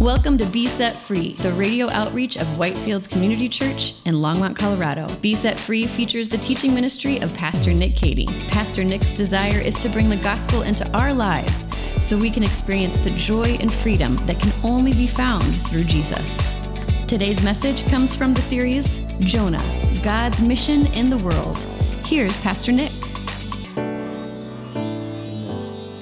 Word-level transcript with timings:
Welcome 0.00 0.36
to 0.38 0.46
Be 0.46 0.66
Set 0.66 0.94
Free, 0.94 1.32
the 1.36 1.52
radio 1.52 1.88
outreach 1.88 2.36
of 2.36 2.46
Whitefields 2.48 3.08
Community 3.08 3.48
Church 3.48 3.94
in 4.04 4.16
Longmont, 4.16 4.54
Colorado. 4.54 5.08
Be 5.22 5.34
Set 5.34 5.58
Free 5.58 5.86
features 5.86 6.28
the 6.28 6.36
teaching 6.36 6.74
ministry 6.74 7.18
of 7.20 7.34
Pastor 7.34 7.72
Nick 7.72 7.96
Cady. 7.96 8.26
Pastor 8.48 8.84
Nick's 8.84 9.14
desire 9.14 9.58
is 9.58 9.74
to 9.82 9.88
bring 9.88 10.10
the 10.10 10.18
gospel 10.18 10.60
into 10.62 10.86
our 10.94 11.14
lives 11.14 11.74
so 12.06 12.18
we 12.18 12.30
can 12.30 12.42
experience 12.42 13.00
the 13.00 13.10
joy 13.12 13.56
and 13.58 13.72
freedom 13.72 14.16
that 14.26 14.38
can 14.38 14.52
only 14.70 14.92
be 14.92 15.06
found 15.06 15.42
through 15.68 15.84
Jesus. 15.84 16.52
Today's 17.06 17.42
message 17.42 17.88
comes 17.88 18.14
from 18.14 18.34
the 18.34 18.42
series 18.42 19.18
Jonah, 19.20 19.64
God's 20.04 20.42
Mission 20.42 20.88
in 20.88 21.08
the 21.08 21.18
World. 21.18 21.56
Here's 22.04 22.38
Pastor 22.40 22.70
Nick. 22.70 22.92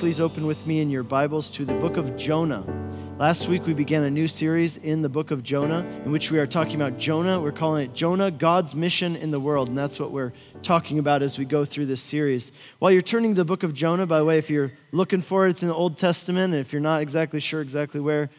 Please 0.00 0.18
open 0.18 0.48
with 0.48 0.66
me 0.66 0.80
in 0.80 0.90
your 0.90 1.04
Bibles 1.04 1.48
to 1.52 1.64
the 1.64 1.74
book 1.74 1.96
of 1.96 2.16
Jonah. 2.16 2.66
Last 3.16 3.46
week 3.46 3.64
we 3.64 3.74
began 3.74 4.02
a 4.02 4.10
new 4.10 4.26
series 4.26 4.76
in 4.76 5.00
the 5.00 5.08
book 5.08 5.30
of 5.30 5.44
Jonah 5.44 5.86
in 6.04 6.10
which 6.10 6.32
we 6.32 6.40
are 6.40 6.48
talking 6.48 6.74
about 6.74 6.98
Jonah. 6.98 7.40
We're 7.40 7.52
calling 7.52 7.84
it 7.84 7.94
Jonah, 7.94 8.28
God's 8.28 8.74
mission 8.74 9.14
in 9.14 9.30
the 9.30 9.38
world. 9.38 9.68
And 9.68 9.78
that's 9.78 10.00
what 10.00 10.10
we're 10.10 10.32
talking 10.62 10.98
about 10.98 11.22
as 11.22 11.38
we 11.38 11.44
go 11.44 11.64
through 11.64 11.86
this 11.86 12.00
series. 12.00 12.50
While 12.80 12.90
you're 12.90 13.02
turning 13.02 13.36
to 13.36 13.40
the 13.40 13.44
book 13.44 13.62
of 13.62 13.72
Jonah, 13.72 14.04
by 14.04 14.18
the 14.18 14.24
way, 14.24 14.38
if 14.38 14.50
you're 14.50 14.72
looking 14.90 15.22
for 15.22 15.46
it, 15.46 15.50
it's 15.50 15.62
in 15.62 15.68
the 15.68 15.74
Old 15.74 15.96
Testament. 15.96 16.54
And 16.54 16.60
if 16.60 16.72
you're 16.72 16.82
not 16.82 17.02
exactly 17.02 17.38
sure 17.38 17.60
exactly 17.60 18.00
where, 18.00 18.30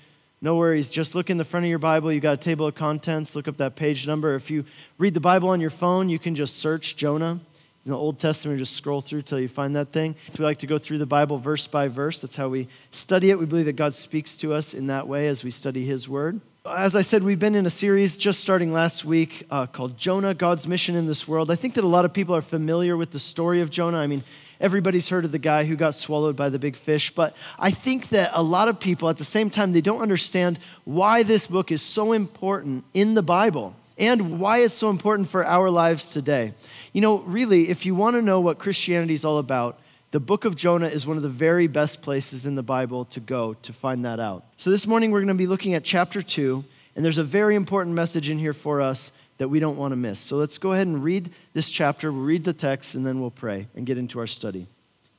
no 0.42 0.58
worries. 0.58 0.90
Just 0.90 1.16
look 1.16 1.30
in 1.30 1.38
the 1.38 1.46
front 1.46 1.66
of 1.66 1.70
your 1.70 1.80
Bible. 1.80 2.12
You 2.12 2.20
got 2.20 2.34
a 2.34 2.38
table 2.38 2.68
of 2.68 2.76
contents. 2.76 3.34
Look 3.34 3.48
up 3.48 3.56
that 3.58 3.78
page 3.78 4.06
number. 4.06 4.36
If 4.36 4.52
you 4.52 4.66
read 4.98 5.14
the 5.14 5.22
Bible 5.22 5.48
on 5.50 5.62
your 5.62 5.70
phone, 5.70 6.10
you 6.10 6.20
can 6.20 6.36
just 6.36 6.58
search 6.58 6.98
Jonah 6.98 7.40
in 7.86 7.92
the 7.92 7.98
Old 7.98 8.18
Testament, 8.18 8.58
just 8.58 8.76
scroll 8.76 9.00
through 9.00 9.22
till 9.22 9.40
you 9.40 9.48
find 9.48 9.76
that 9.76 9.92
thing. 9.92 10.16
If 10.28 10.40
we 10.40 10.46
like 10.46 10.58
to 10.60 10.68
go 10.68 10.80
through 10.80 10.98
the 10.98 11.06
Bible 11.06 11.38
verse 11.38 11.68
by 11.68 11.88
verse, 11.88 12.20
that's 12.20 12.36
how 12.36 12.50
we 12.50 12.68
study 12.90 13.30
it. 13.30 13.38
We 13.38 13.46
believe 13.46 13.66
that 13.66 13.74
God 13.74 13.94
speaks 13.94 14.38
to 14.40 14.56
us 14.56 14.74
in 14.74 14.88
that 14.88 15.08
way 15.08 15.28
as 15.28 15.44
we 15.44 15.52
study 15.52 15.86
His 15.86 16.10
Word. 16.10 16.42
As 16.68 16.96
I 16.96 17.04
said, 17.04 17.22
we've 17.22 17.38
been 17.38 17.54
in 17.54 17.68
a 17.68 17.70
series 17.72 18.18
just 18.18 18.40
starting 18.40 18.74
last 18.74 19.06
week 19.06 19.46
uh, 19.52 19.68
called 19.68 20.00
Jonah, 20.00 20.34
God's 20.34 20.68
Mission 20.68 20.96
in 20.96 21.06
This 21.06 21.28
World. 21.28 21.52
I 21.52 21.56
think 21.56 21.76
that 21.76 21.84
a 21.84 21.88
lot 21.88 22.06
of 22.06 22.14
people 22.14 22.36
are 22.36 22.42
familiar 22.42 22.98
with 22.98 23.12
the 23.12 23.20
story 23.20 23.62
of 23.62 23.70
Jonah. 23.70 24.00
I 24.00 24.08
mean, 24.08 24.24
everybody's 24.60 25.10
heard 25.10 25.24
of 25.24 25.32
the 25.32 25.38
guy 25.38 25.66
who 25.66 25.76
got 25.76 25.94
swallowed 25.94 26.36
by 26.36 26.50
the 26.50 26.58
big 26.58 26.76
fish, 26.76 27.14
but 27.14 27.36
I 27.60 27.70
think 27.70 28.10
that 28.10 28.32
a 28.34 28.42
lot 28.42 28.68
of 28.68 28.80
people 28.80 29.10
at 29.10 29.18
the 29.18 29.24
same 29.24 29.52
time, 29.52 29.74
they 29.74 29.82
don't 29.82 30.02
understand 30.02 30.58
why 30.86 31.22
this 31.22 31.46
book 31.46 31.72
is 31.72 31.84
so 31.84 32.14
important 32.14 32.84
in 32.96 33.14
the 33.14 33.22
Bible 33.22 33.76
and 33.98 34.40
why 34.40 34.60
it's 34.60 34.74
so 34.74 34.90
important 34.90 35.30
for 35.30 35.46
our 35.46 35.70
lives 35.70 36.12
today. 36.12 36.54
You 36.96 37.02
know, 37.02 37.18
really, 37.18 37.68
if 37.68 37.86
you 37.86 37.94
want 37.94 38.16
to 38.16 38.22
know 38.22 38.40
what 38.40 38.58
Christianity 38.58 39.14
is 39.14 39.26
all 39.26 39.38
about, 39.38 39.82
the 40.12 40.20
book 40.22 40.46
of 40.46 40.56
Jonah 40.56 40.88
is 40.88 41.06
one 41.06 41.18
of 41.18 41.24
the 41.24 41.28
very 41.28 41.68
best 41.68 42.02
places 42.02 42.46
in 42.46 42.56
the 42.56 42.64
Bible 42.64 43.04
to 43.04 43.20
go 43.20 43.56
to 43.64 43.74
find 43.74 44.06
that 44.06 44.22
out. 44.22 44.46
So 44.56 44.70
this 44.70 44.88
morning 44.88 45.12
we're 45.12 45.20
going 45.20 45.28
to 45.28 45.34
be 45.34 45.46
looking 45.46 45.74
at 45.74 45.84
chapter 45.84 46.22
2, 46.22 46.64
and 46.96 47.04
there's 47.04 47.18
a 47.18 47.24
very 47.26 47.56
important 47.56 47.98
message 47.98 48.30
in 48.30 48.40
here 48.40 48.54
for 48.54 48.80
us 48.80 49.12
that 49.40 49.50
we 49.50 49.60
don't 49.60 49.76
want 49.76 49.92
to 49.92 49.98
miss. 49.98 50.20
So 50.20 50.38
let's 50.38 50.58
go 50.58 50.72
ahead 50.72 50.88
and 50.88 51.04
read 51.04 51.32
this 51.52 51.70
chapter. 51.70 52.14
We'll 52.14 52.24
read 52.24 52.46
the 52.46 52.54
text, 52.54 52.96
and 52.96 53.06
then 53.06 53.20
we'll 53.20 53.30
pray 53.30 53.68
and 53.76 53.86
get 53.86 53.98
into 53.98 54.18
our 54.20 54.28
study. 54.28 54.66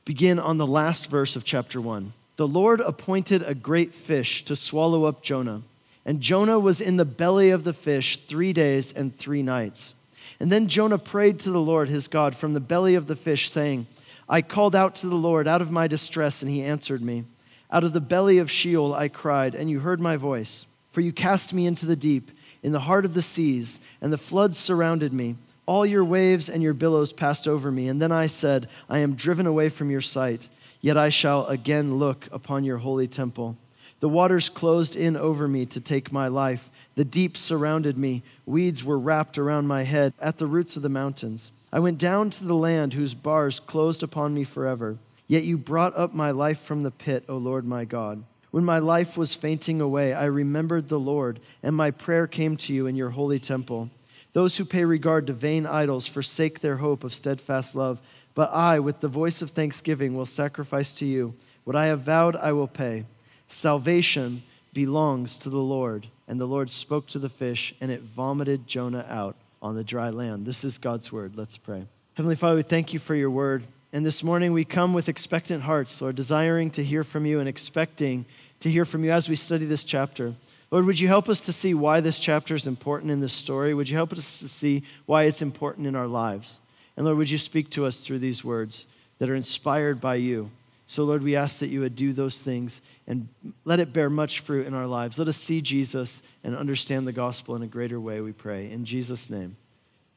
Begin 0.03 0.39
on 0.39 0.57
the 0.57 0.65
last 0.65 1.11
verse 1.11 1.35
of 1.35 1.43
chapter 1.43 1.79
1. 1.79 2.11
The 2.37 2.47
Lord 2.47 2.79
appointed 2.81 3.43
a 3.43 3.53
great 3.53 3.93
fish 3.93 4.43
to 4.45 4.55
swallow 4.55 5.03
up 5.03 5.21
Jonah. 5.21 5.61
And 6.07 6.21
Jonah 6.21 6.57
was 6.57 6.81
in 6.81 6.97
the 6.97 7.05
belly 7.05 7.51
of 7.51 7.65
the 7.65 7.73
fish 7.73 8.17
three 8.17 8.51
days 8.51 8.91
and 8.91 9.15
three 9.15 9.43
nights. 9.43 9.93
And 10.39 10.51
then 10.51 10.67
Jonah 10.67 10.97
prayed 10.97 11.39
to 11.39 11.51
the 11.51 11.61
Lord 11.61 11.89
his 11.89 12.07
God 12.07 12.35
from 12.35 12.53
the 12.53 12.59
belly 12.59 12.95
of 12.95 13.07
the 13.07 13.15
fish, 13.15 13.49
saying, 13.49 13.87
I 14.29 14.41
called 14.41 14.75
out 14.75 14.95
to 14.97 15.07
the 15.07 15.15
Lord 15.15 15.47
out 15.47 15.61
of 15.61 15.71
my 15.71 15.87
distress, 15.87 16.41
and 16.41 16.51
he 16.51 16.63
answered 16.63 17.01
me. 17.01 17.25
Out 17.71 17.83
of 17.83 17.93
the 17.93 18.01
belly 18.01 18.37
of 18.37 18.51
Sheol 18.51 18.93
I 18.93 19.07
cried, 19.07 19.55
and 19.55 19.69
you 19.69 19.79
heard 19.79 19.99
my 19.99 20.15
voice. 20.15 20.65
For 20.91 21.01
you 21.01 21.11
cast 21.11 21.53
me 21.53 21.65
into 21.65 21.85
the 21.85 21.95
deep, 21.95 22.31
in 22.63 22.71
the 22.71 22.81
heart 22.81 23.05
of 23.05 23.13
the 23.13 23.21
seas, 23.21 23.79
and 24.01 24.11
the 24.11 24.17
floods 24.17 24.57
surrounded 24.57 25.13
me. 25.13 25.35
All 25.65 25.85
your 25.85 26.05
waves 26.05 26.49
and 26.49 26.63
your 26.63 26.73
billows 26.73 27.13
passed 27.13 27.47
over 27.47 27.71
me. 27.71 27.87
And 27.87 28.01
then 28.01 28.11
I 28.11 28.27
said, 28.27 28.69
I 28.89 28.99
am 28.99 29.15
driven 29.15 29.45
away 29.45 29.69
from 29.69 29.89
your 29.89 30.01
sight, 30.01 30.47
yet 30.81 30.97
I 30.97 31.09
shall 31.09 31.45
again 31.47 31.97
look 31.97 32.27
upon 32.31 32.63
your 32.63 32.77
holy 32.77 33.07
temple. 33.07 33.57
The 33.99 34.09
waters 34.09 34.49
closed 34.49 34.95
in 34.95 35.17
over 35.17 35.47
me 35.47 35.65
to 35.67 35.81
take 35.81 36.11
my 36.11 36.27
life. 36.27 36.69
The 36.97 37.05
deep 37.05 37.37
surrounded 37.37 37.95
me. 37.95 38.23
Weeds 38.47 38.83
were 38.83 38.97
wrapped 38.97 39.37
around 39.37 39.67
my 39.67 39.83
head 39.83 40.13
at 40.19 40.39
the 40.39 40.47
roots 40.47 40.75
of 40.75 40.81
the 40.81 40.89
mountains. 40.89 41.51
I 41.71 41.79
went 41.79 41.99
down 41.99 42.31
to 42.31 42.43
the 42.43 42.55
land 42.55 42.95
whose 42.95 43.13
bars 43.13 43.59
closed 43.59 44.01
upon 44.01 44.33
me 44.33 44.43
forever. 44.43 44.97
Yet 45.27 45.43
you 45.43 45.59
brought 45.59 45.95
up 45.95 46.15
my 46.15 46.31
life 46.31 46.59
from 46.59 46.81
the 46.81 46.89
pit, 46.89 47.23
O 47.29 47.37
Lord 47.37 47.65
my 47.65 47.85
God. 47.85 48.23
When 48.49 48.65
my 48.65 48.79
life 48.79 49.15
was 49.15 49.35
fainting 49.35 49.79
away, 49.79 50.11
I 50.15 50.25
remembered 50.25 50.89
the 50.89 50.99
Lord, 50.99 51.39
and 51.61 51.75
my 51.75 51.91
prayer 51.91 52.25
came 52.25 52.57
to 52.57 52.73
you 52.73 52.87
in 52.87 52.95
your 52.95 53.11
holy 53.11 53.37
temple. 53.37 53.91
Those 54.33 54.57
who 54.57 54.65
pay 54.65 54.83
regard 54.83 55.27
to 55.27 55.33
vain 55.33 55.67
idols 55.67 56.07
forsake 56.07 56.61
their 56.61 56.77
hope 56.77 57.03
of 57.03 57.13
steadfast 57.13 57.75
love. 57.75 58.01
But 58.33 58.51
I, 58.51 58.79
with 58.79 59.01
the 59.01 59.07
voice 59.07 59.43
of 59.43 59.51
thanksgiving, 59.51 60.17
will 60.17 60.25
sacrifice 60.25 60.91
to 60.93 61.05
you. 61.05 61.35
What 61.63 61.75
I 61.75 61.85
have 61.87 62.01
vowed, 62.01 62.35
I 62.35 62.53
will 62.53 62.67
pay. 62.67 63.05
Salvation 63.45 64.41
belongs 64.77 65.37
to 65.37 65.49
the 65.49 65.57
Lord. 65.57 66.05
And 66.27 66.39
the 66.39 66.45
Lord 66.45 66.69
spoke 66.69 67.07
to 67.07 67.17
the 67.17 67.29
fish, 67.29 67.73
and 67.81 67.89
it 67.89 68.01
vomited 68.01 68.67
Jonah 68.67 69.07
out 69.09 69.35
on 69.59 69.75
the 69.75 69.83
dry 69.83 70.11
land. 70.11 70.45
This 70.45 70.63
is 70.63 70.77
God's 70.77 71.11
word. 71.11 71.35
Let's 71.35 71.57
pray. 71.57 71.87
Heavenly 72.13 72.35
Father, 72.35 72.57
we 72.57 72.61
thank 72.61 72.93
you 72.93 72.99
for 72.99 73.15
your 73.15 73.31
word. 73.31 73.63
And 73.91 74.05
this 74.05 74.21
morning 74.21 74.53
we 74.53 74.65
come 74.65 74.93
with 74.93 75.09
expectant 75.09 75.63
hearts, 75.63 75.99
Lord, 75.99 76.15
desiring 76.15 76.69
to 76.71 76.83
hear 76.83 77.03
from 77.03 77.25
you 77.25 77.39
and 77.39 77.49
expecting 77.49 78.25
to 78.59 78.69
hear 78.69 78.85
from 78.85 79.03
you 79.03 79.09
as 79.09 79.27
we 79.27 79.35
study 79.35 79.65
this 79.65 79.83
chapter. 79.83 80.35
Lord, 80.69 80.85
would 80.85 80.99
you 80.99 81.07
help 81.07 81.27
us 81.27 81.43
to 81.47 81.53
see 81.53 81.73
why 81.73 81.99
this 81.99 82.19
chapter 82.19 82.53
is 82.53 82.67
important 82.67 83.11
in 83.11 83.19
this 83.19 83.33
story? 83.33 83.73
Would 83.73 83.89
you 83.89 83.95
help 83.95 84.13
us 84.13 84.39
to 84.41 84.47
see 84.47 84.83
why 85.07 85.23
it's 85.23 85.41
important 85.41 85.87
in 85.87 85.95
our 85.95 86.05
lives? 86.05 86.59
And 86.95 87.03
Lord, 87.03 87.17
would 87.17 87.31
you 87.31 87.39
speak 87.39 87.71
to 87.71 87.87
us 87.87 88.05
through 88.05 88.19
these 88.19 88.45
words 88.45 88.85
that 89.17 89.27
are 89.27 89.33
inspired 89.33 89.99
by 89.99 90.15
you? 90.15 90.51
So, 90.89 91.03
Lord, 91.03 91.21
we 91.21 91.35
ask 91.35 91.59
that 91.59 91.67
you 91.67 91.81
would 91.81 91.97
do 91.97 92.13
those 92.13 92.41
things 92.41 92.81
and 93.07 93.27
let 93.65 93.81
it 93.81 93.91
bear 93.91 94.09
much 94.09 94.39
fruit 94.39 94.65
in 94.65 94.73
our 94.73 94.87
lives. 94.87 95.19
Let 95.19 95.27
us 95.27 95.35
see 95.35 95.59
Jesus 95.59 96.23
and 96.45 96.55
understand 96.55 97.05
the 97.05 97.11
gospel 97.11 97.57
in 97.57 97.61
a 97.61 97.67
greater 97.67 97.99
way, 97.99 98.21
we 98.21 98.31
pray. 98.31 98.71
In 98.71 98.85
Jesus' 98.85 99.29
name, 99.29 99.57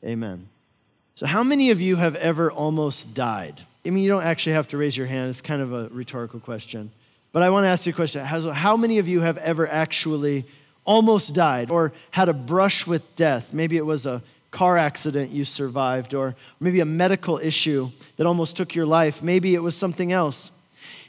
amen. 0.04 0.48
So, 1.16 1.26
how 1.26 1.42
many 1.42 1.70
of 1.70 1.80
you 1.80 1.96
have 1.96 2.14
ever 2.14 2.52
almost 2.52 3.14
died? 3.14 3.62
I 3.84 3.90
mean, 3.90 4.04
you 4.04 4.10
don't 4.10 4.22
actually 4.22 4.52
have 4.52 4.68
to 4.68 4.76
raise 4.76 4.96
your 4.96 5.08
hand, 5.08 5.30
it's 5.30 5.40
kind 5.40 5.60
of 5.60 5.72
a 5.72 5.88
rhetorical 5.88 6.38
question. 6.38 6.92
But 7.32 7.42
I 7.42 7.50
want 7.50 7.64
to 7.64 7.68
ask 7.68 7.84
you 7.84 7.92
a 7.92 7.96
question 7.96 8.24
How 8.24 8.76
many 8.76 8.98
of 8.98 9.08
you 9.08 9.22
have 9.22 9.38
ever 9.38 9.68
actually 9.68 10.46
almost 10.84 11.34
died 11.34 11.72
or 11.72 11.92
had 12.12 12.28
a 12.28 12.32
brush 12.32 12.86
with 12.86 13.16
death? 13.16 13.52
Maybe 13.52 13.76
it 13.76 13.86
was 13.86 14.06
a 14.06 14.22
car 14.52 14.76
accident 14.76 15.30
you 15.30 15.44
survived, 15.44 16.14
or 16.14 16.36
maybe 16.60 16.80
a 16.80 16.84
medical 16.84 17.38
issue 17.38 17.90
that 18.16 18.26
almost 18.26 18.56
took 18.56 18.74
your 18.74 18.86
life. 18.86 19.22
Maybe 19.22 19.54
it 19.54 19.62
was 19.62 19.76
something 19.76 20.12
else. 20.12 20.50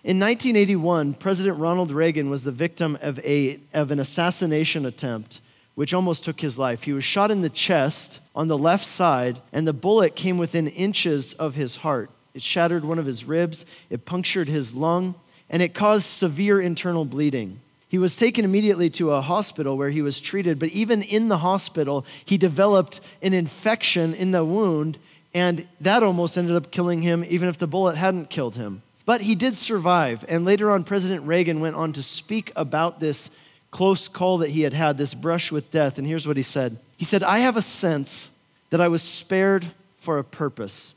In 0.03 0.19
1981, 0.19 1.13
President 1.13 1.59
Ronald 1.59 1.91
Reagan 1.91 2.29
was 2.31 2.43
the 2.43 2.51
victim 2.51 2.97
of, 3.03 3.19
a, 3.19 3.59
of 3.71 3.91
an 3.91 3.99
assassination 3.99 4.85
attempt 4.85 5.41
which 5.75 5.93
almost 5.93 6.23
took 6.23 6.41
his 6.41 6.59
life. 6.59 6.83
He 6.83 6.93
was 6.93 7.03
shot 7.03 7.31
in 7.31 7.41
the 7.41 7.49
chest 7.49 8.19
on 8.35 8.47
the 8.47 8.57
left 8.57 8.83
side, 8.83 9.39
and 9.53 9.67
the 9.67 9.73
bullet 9.73 10.15
came 10.15 10.37
within 10.37 10.67
inches 10.67 11.33
of 11.33 11.55
his 11.55 11.77
heart. 11.77 12.09
It 12.33 12.41
shattered 12.41 12.83
one 12.83 12.99
of 12.99 13.05
his 13.05 13.25
ribs, 13.25 13.65
it 13.89 14.05
punctured 14.05 14.47
his 14.47 14.73
lung, 14.73 15.15
and 15.49 15.61
it 15.61 15.73
caused 15.73 16.05
severe 16.05 16.59
internal 16.59 17.05
bleeding. 17.05 17.59
He 17.87 17.97
was 17.97 18.15
taken 18.15 18.45
immediately 18.45 18.89
to 18.91 19.11
a 19.11 19.21
hospital 19.21 19.77
where 19.77 19.89
he 19.89 20.01
was 20.01 20.21
treated, 20.21 20.59
but 20.59 20.69
even 20.69 21.01
in 21.01 21.27
the 21.27 21.39
hospital, 21.39 22.05
he 22.25 22.37
developed 22.37 23.01
an 23.21 23.33
infection 23.33 24.13
in 24.13 24.31
the 24.31 24.45
wound, 24.45 24.97
and 25.33 25.67
that 25.79 26.03
almost 26.03 26.37
ended 26.37 26.55
up 26.55 26.71
killing 26.71 27.01
him, 27.01 27.25
even 27.27 27.49
if 27.49 27.57
the 27.57 27.67
bullet 27.67 27.97
hadn't 27.97 28.29
killed 28.29 28.55
him. 28.55 28.81
But 29.11 29.19
he 29.19 29.35
did 29.35 29.57
survive. 29.57 30.23
And 30.29 30.45
later 30.45 30.71
on, 30.71 30.85
President 30.85 31.27
Reagan 31.27 31.59
went 31.59 31.75
on 31.75 31.91
to 31.91 32.01
speak 32.01 32.53
about 32.55 33.01
this 33.01 33.29
close 33.69 34.07
call 34.07 34.37
that 34.37 34.51
he 34.51 34.61
had 34.61 34.71
had, 34.71 34.97
this 34.97 35.13
brush 35.13 35.51
with 35.51 35.69
death. 35.69 35.97
And 35.97 36.07
here's 36.07 36.25
what 36.25 36.37
he 36.37 36.43
said 36.43 36.77
He 36.95 37.03
said, 37.03 37.21
I 37.21 37.39
have 37.39 37.57
a 37.57 37.61
sense 37.61 38.31
that 38.69 38.79
I 38.79 38.87
was 38.87 39.01
spared 39.01 39.67
for 39.97 40.17
a 40.17 40.23
purpose, 40.23 40.93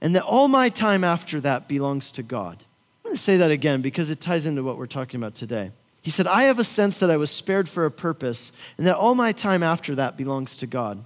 and 0.00 0.16
that 0.16 0.24
all 0.24 0.48
my 0.48 0.70
time 0.70 1.04
after 1.04 1.42
that 1.42 1.68
belongs 1.68 2.10
to 2.12 2.22
God. 2.22 2.56
I'm 3.04 3.10
going 3.10 3.16
to 3.16 3.22
say 3.22 3.36
that 3.36 3.50
again 3.50 3.82
because 3.82 4.08
it 4.08 4.18
ties 4.18 4.46
into 4.46 4.62
what 4.62 4.78
we're 4.78 4.86
talking 4.86 5.20
about 5.20 5.34
today. 5.34 5.72
He 6.00 6.10
said, 6.10 6.26
I 6.26 6.44
have 6.44 6.58
a 6.58 6.64
sense 6.64 7.00
that 7.00 7.10
I 7.10 7.18
was 7.18 7.30
spared 7.30 7.68
for 7.68 7.84
a 7.84 7.90
purpose, 7.90 8.50
and 8.78 8.86
that 8.86 8.96
all 8.96 9.14
my 9.14 9.32
time 9.32 9.62
after 9.62 9.94
that 9.96 10.16
belongs 10.16 10.56
to 10.56 10.66
God. 10.66 11.04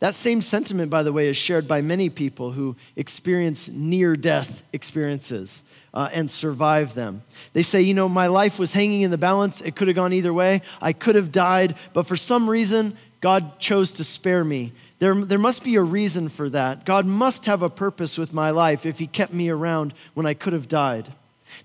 That 0.00 0.14
same 0.14 0.42
sentiment, 0.42 0.90
by 0.90 1.02
the 1.02 1.12
way, 1.12 1.28
is 1.28 1.36
shared 1.36 1.68
by 1.68 1.82
many 1.82 2.08
people 2.08 2.52
who 2.52 2.76
experience 2.96 3.68
near 3.68 4.16
death 4.16 4.62
experiences 4.72 5.62
uh, 5.92 6.08
and 6.12 6.30
survive 6.30 6.94
them. 6.94 7.22
They 7.52 7.62
say, 7.62 7.82
you 7.82 7.94
know, 7.94 8.08
my 8.08 8.26
life 8.26 8.58
was 8.58 8.72
hanging 8.72 9.02
in 9.02 9.10
the 9.10 9.18
balance. 9.18 9.60
It 9.60 9.76
could 9.76 9.88
have 9.88 9.94
gone 9.94 10.14
either 10.14 10.32
way. 10.32 10.62
I 10.80 10.94
could 10.94 11.16
have 11.16 11.30
died, 11.30 11.76
but 11.92 12.06
for 12.06 12.16
some 12.16 12.48
reason, 12.48 12.96
God 13.20 13.58
chose 13.58 13.92
to 13.92 14.04
spare 14.04 14.42
me. 14.42 14.72
There, 15.00 15.14
there 15.14 15.38
must 15.38 15.64
be 15.64 15.76
a 15.76 15.82
reason 15.82 16.30
for 16.30 16.48
that. 16.48 16.86
God 16.86 17.04
must 17.04 17.44
have 17.44 17.62
a 17.62 17.68
purpose 17.70 18.16
with 18.16 18.32
my 18.32 18.50
life 18.50 18.86
if 18.86 18.98
He 18.98 19.06
kept 19.06 19.34
me 19.34 19.50
around 19.50 19.92
when 20.14 20.24
I 20.24 20.32
could 20.34 20.54
have 20.54 20.68
died. 20.68 21.12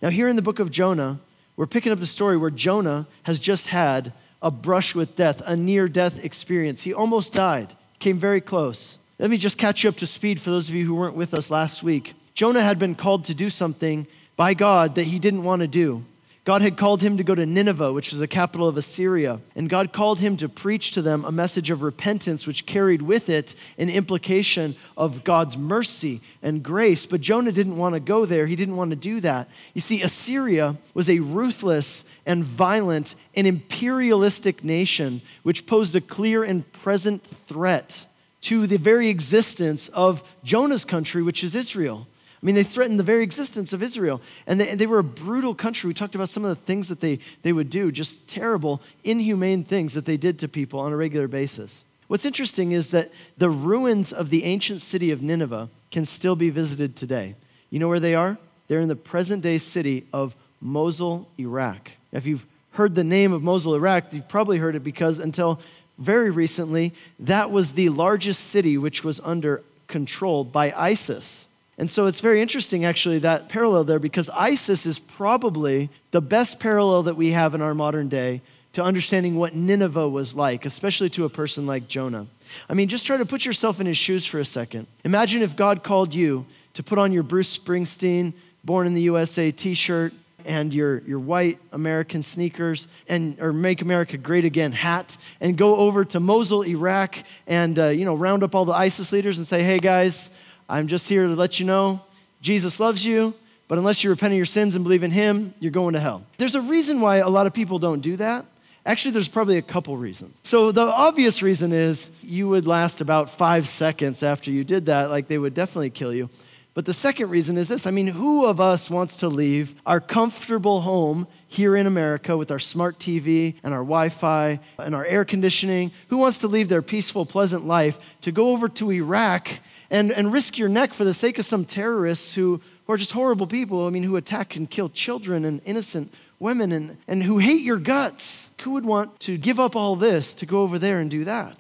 Now, 0.02 0.10
here 0.10 0.28
in 0.28 0.36
the 0.36 0.42
book 0.42 0.60
of 0.60 0.72
Jonah, 0.72 1.20
We're 1.56 1.68
picking 1.68 1.92
up 1.92 2.00
the 2.00 2.06
story 2.06 2.38
where 2.38 2.50
Jonah 2.50 3.08
has 3.24 3.40
just 3.40 3.68
had 3.68 4.12
a 4.42 4.52
brush 4.52 4.94
with 4.94 5.16
death, 5.16 5.42
a 5.46 5.56
near 5.56 5.88
death 5.88 6.24
experience. 6.24 6.84
He 6.84 6.94
almost 6.94 7.34
died, 7.34 7.74
came 8.06 8.20
very 8.20 8.40
close. 8.40 9.00
Let 9.18 9.32
me 9.32 9.38
just 9.38 9.58
catch 9.58 9.84
you 9.84 9.90
up 9.90 9.96
to 9.96 10.06
speed 10.06 10.40
for 10.40 10.52
those 10.52 10.70
of 10.70 10.76
you 10.76 10.86
who 10.86 10.94
weren't 10.94 11.16
with 11.16 11.34
us 11.34 11.50
last 11.50 11.82
week. 11.82 12.14
Jonah 12.36 12.62
had 12.62 12.78
been 12.78 12.94
called 12.94 13.26
to 13.26 13.34
do 13.34 13.50
something 13.50 14.06
by 14.36 14.54
God 14.54 14.94
that 14.94 15.06
he 15.06 15.18
didn't 15.18 15.44
want 15.44 15.62
to 15.62 15.68
do. 15.68 16.06
God 16.46 16.62
had 16.62 16.78
called 16.78 17.02
him 17.02 17.18
to 17.18 17.24
go 17.24 17.34
to 17.34 17.46
Nineveh, 17.46 17.92
which 17.92 18.12
was 18.12 18.20
the 18.20 18.28
capital 18.28 18.68
of 18.68 18.78
Assyria, 18.78 19.42
and 19.56 19.68
God 19.68 19.92
called 19.92 20.20
him 20.20 20.38
to 20.38 20.48
preach 20.48 20.92
to 20.92 21.02
them 21.02 21.26
a 21.26 21.32
message 21.32 21.72
of 21.72 21.82
repentance, 21.82 22.46
which 22.46 22.68
carried 22.68 23.02
with 23.02 23.30
it 23.30 23.56
an 23.80 23.90
implication 23.90 24.76
of 24.96 25.24
God's 25.24 25.58
mercy 25.58 26.22
and 26.44 26.62
grace. 26.62 27.08
But 27.08 27.22
Jonah 27.22 27.52
didn't 27.52 27.78
want 27.78 27.96
to 27.96 28.00
go 28.00 28.28
there, 28.28 28.46
he 28.46 28.56
didn't 28.56 28.76
want 28.76 28.92
to 28.92 28.96
do 28.96 29.20
that. 29.22 29.50
You 29.74 29.82
see, 29.82 30.04
Assyria 30.04 30.78
was 30.94 31.10
a 31.10 31.20
ruthless 31.20 32.06
and 32.28 32.44
violent 32.44 33.16
and 33.36 33.48
imperialistic 33.48 34.64
nation 34.64 35.24
which 35.42 35.66
posed 35.66 35.96
a 35.96 36.02
clear 36.02 36.44
and 36.44 36.72
present 36.74 37.24
threat 37.24 38.06
to 38.42 38.68
the 38.68 38.78
very 38.78 39.10
existence 39.10 39.88
of 39.90 40.22
Jonah's 40.44 40.86
country, 40.86 41.24
which 41.24 41.44
is 41.44 41.56
Israel. 41.56 42.06
I 42.46 42.48
mean, 42.48 42.54
they 42.54 42.64
threatened 42.64 43.00
the 43.00 43.04
very 43.04 43.24
existence 43.24 43.74
of 43.74 43.82
Israel. 43.82 44.22
And 44.46 44.62
they, 44.62 44.76
they, 44.76 44.86
were 44.86 45.00
a 45.00 45.04
brutal 45.04 45.56
country. 45.56 45.88
We 45.88 45.96
talked 45.96 46.14
about 46.14 46.30
some 46.30 46.46
of 46.46 46.50
the 46.50 46.64
things 46.64 46.90
that 46.90 47.00
they, 47.00 47.18
they 47.42 47.52
would 47.52 47.72
do, 47.72 47.92
just 47.92 48.28
terrible, 48.28 48.84
inhumane 49.04 49.64
things 49.64 49.96
that 49.96 50.06
they 50.06 50.16
did 50.16 50.38
to 50.40 50.48
people 50.48 50.80
on 50.80 50.94
a 50.94 50.96
regular 50.96 51.28
basis. 51.28 51.86
What's 52.08 52.24
interesting 52.24 52.72
is 52.72 52.92
that 52.92 53.12
the 53.36 53.50
ruins 53.50 54.14
of 54.14 54.30
the 54.30 54.44
ancient 54.44 54.84
city 54.84 55.10
of 55.10 55.24
Nineveh 55.24 55.70
can 55.90 56.06
still 56.06 56.36
be 56.36 56.52
visited 56.52 56.96
today. 56.96 57.34
You 57.72 57.80
know 57.80 57.88
where 57.88 58.00
they 58.00 58.14
are? 58.14 58.38
They're 58.68 58.80
in 58.80 58.90
the 58.90 58.96
present 58.96 59.42
day 59.42 59.58
city 59.58 60.06
of 60.14 60.36
Mosul, 60.62 61.28
Iraq. 61.40 61.94
If 62.12 62.28
you've 62.28 62.46
heard 62.74 62.94
the 62.94 63.04
name 63.04 63.34
of 63.34 63.42
Mosul, 63.42 63.74
Iraq, 63.74 64.14
you've 64.14 64.30
probably 64.30 64.60
heard 64.60 64.76
it 64.76 64.84
because 64.84 65.18
until 65.18 65.60
very 65.98 66.30
recently, 66.30 66.94
that 67.18 67.50
was 67.50 67.72
the 67.72 67.90
largest 67.90 68.44
city 68.44 68.78
which 68.78 69.04
was 69.04 69.20
under 69.22 69.64
control 69.88 70.44
by 70.44 70.72
ISIS. 70.74 71.48
And 71.78 71.90
so 71.92 72.06
it's 72.06 72.22
very 72.22 72.42
interesting, 72.42 72.86
actually, 72.86 73.20
that 73.20 73.50
parallel 73.50 73.84
there, 73.84 74.00
because 74.00 74.30
ISIS 74.30 74.86
is 74.86 74.98
probably 74.98 75.90
the 76.12 76.22
best 76.22 76.60
parallel 76.60 77.04
that 77.04 77.16
we 77.16 77.32
have 77.32 77.54
in 77.54 77.62
our 77.62 77.76
modern 77.76 78.08
day 78.08 78.42
to 78.74 78.84
understanding 78.84 79.36
what 79.36 79.56
Nineveh 79.56 80.08
was 80.08 80.36
like, 80.36 80.66
especially 80.66 81.10
to 81.12 81.26
a 81.26 81.30
person 81.30 81.66
like 81.66 81.88
Jonah. 81.88 82.28
I 82.70 82.74
mean, 82.74 82.88
just 82.88 83.06
try 83.06 83.18
to 83.18 83.26
put 83.26 83.46
yourself 83.46 83.80
in 83.80 83.88
his 83.88 83.98
shoes 83.98 84.26
for 84.26 84.40
a 84.40 84.46
second. 84.46 84.88
Imagine 85.04 85.42
if 85.42 85.56
God 85.56 85.84
called 85.84 86.14
you 86.14 86.46
to 86.74 86.84
put 86.84 86.98
on 86.98 87.12
your 87.12 87.24
Bruce 87.24 87.58
Springsteen, 87.58 88.34
Born 88.64 88.88
in 88.88 88.96
the 88.96 89.02
USA 89.04 89.52
t 89.52 89.76
shirt, 89.76 90.12
and 90.44 90.74
your, 90.74 91.00
your 91.02 91.20
white 91.20 91.60
American 91.72 92.24
sneakers 92.24 92.88
and 93.08 93.40
or 93.40 93.54
Make 93.54 93.82
America 93.82 94.18
Great 94.18 94.46
Again 94.46 94.72
hat 94.72 95.18
and 95.42 95.58
go 95.58 95.76
over 95.76 96.06
to 96.06 96.20
Mosul, 96.20 96.64
Iraq, 96.64 97.18
and 97.48 97.78
uh, 97.78 97.88
you 97.88 98.06
know 98.06 98.16
round 98.16 98.44
up 98.44 98.56
all 98.56 98.66
the 98.66 98.74
ISIS 98.74 99.12
leaders 99.12 99.38
and 99.38 99.48
say, 99.48 99.64
"Hey 99.64 99.80
guys, 99.80 100.32
I'm 100.70 100.88
just 100.88 101.08
here 101.08 101.28
to 101.28 101.36
let 101.36 101.60
you 101.60 101.66
know 101.66 102.02
Jesus 102.42 102.80
loves 102.80 103.06
you, 103.06 103.34
but 103.68 103.78
unless 103.78 104.04
you 104.04 104.10
repent 104.10 104.34
of 104.34 104.38
your 104.38 104.46
sins 104.46 104.76
and 104.76 104.84
believe 104.84 105.04
in 105.04 105.12
Him, 105.12 105.54
you're 105.60 105.72
going 105.72 105.94
to 105.94 106.00
hell." 106.00 106.24
There's 106.38 106.56
a 106.56 106.62
reason 106.62 107.02
why 107.02 107.18
a 107.18 107.30
lot 107.30 107.48
of 107.48 107.54
people 107.54 107.80
don't 107.80 108.02
do 108.02 108.16
that. 108.18 108.46
Actually, 108.86 109.12
there's 109.12 109.28
probably 109.28 109.58
a 109.58 109.64
couple 109.64 109.98
reasons. 109.98 110.38
So, 110.44 110.72
the 110.72 110.86
obvious 110.86 111.42
reason 111.42 111.72
is 111.72 112.12
you 112.22 112.48
would 112.50 112.68
last 112.68 113.02
about 113.02 113.32
five 113.32 113.68
seconds 113.68 114.22
after 114.22 114.52
you 114.52 114.64
did 114.64 114.86
that, 114.86 115.10
like 115.10 115.28
they 115.28 115.40
would 115.40 115.56
definitely 115.56 115.90
kill 115.90 116.14
you. 116.14 116.30
But 116.76 116.86
the 116.86 116.94
second 116.94 117.30
reason 117.30 117.58
is 117.58 117.70
this 117.70 117.88
I 117.88 117.92
mean, 117.92 118.08
who 118.08 118.46
of 118.46 118.60
us 118.60 118.90
wants 118.90 119.18
to 119.18 119.30
leave 119.30 119.74
our 119.86 120.02
comfortable 120.02 120.82
home 120.82 121.26
here 121.48 121.76
in 121.76 121.88
America 121.88 122.38
with 122.38 122.52
our 122.52 122.60
smart 122.60 123.00
TV 123.00 123.56
and 123.64 123.74
our 123.74 123.80
Wi 123.80 124.10
Fi 124.10 124.60
and 124.78 124.94
our 124.94 125.06
air 125.06 125.24
conditioning? 125.26 125.92
Who 126.10 126.18
wants 126.18 126.42
to 126.42 126.48
leave 126.48 126.68
their 126.68 126.82
peaceful, 126.82 127.26
pleasant 127.26 127.66
life 127.66 127.98
to 128.22 128.32
go 128.32 128.50
over 128.50 128.68
to 128.70 128.92
Iraq 128.92 129.50
and, 129.90 130.12
and 130.12 130.32
risk 130.32 130.58
your 130.58 130.70
neck 130.70 130.94
for 130.94 131.04
the 131.04 131.14
sake 131.14 131.40
of 131.40 131.46
some 131.46 131.66
terrorists 131.66 132.36
who, 132.36 132.62
who 132.86 132.94
are 132.94 132.98
just 132.98 133.12
horrible 133.12 133.48
people? 133.48 133.88
I 133.88 133.90
mean, 133.90 134.04
who 134.04 134.16
attack 134.16 134.56
and 134.56 134.70
kill 134.70 134.90
children 134.90 135.46
and 135.46 135.62
innocent 135.66 136.14
women 136.40 136.72
and, 136.72 136.98
and 137.08 137.24
who 137.24 137.38
hate 137.38 137.62
your 137.62 137.78
guts? 137.78 138.52
Who 138.62 138.72
would 138.72 138.86
want 138.86 139.20
to 139.22 139.38
give 139.38 139.60
up 139.60 139.76
all 139.76 139.96
this 139.96 140.34
to 140.36 140.46
go 140.46 140.62
over 140.62 140.80
there 140.80 141.00
and 141.00 141.10
do 141.10 141.24
that? 141.26 141.56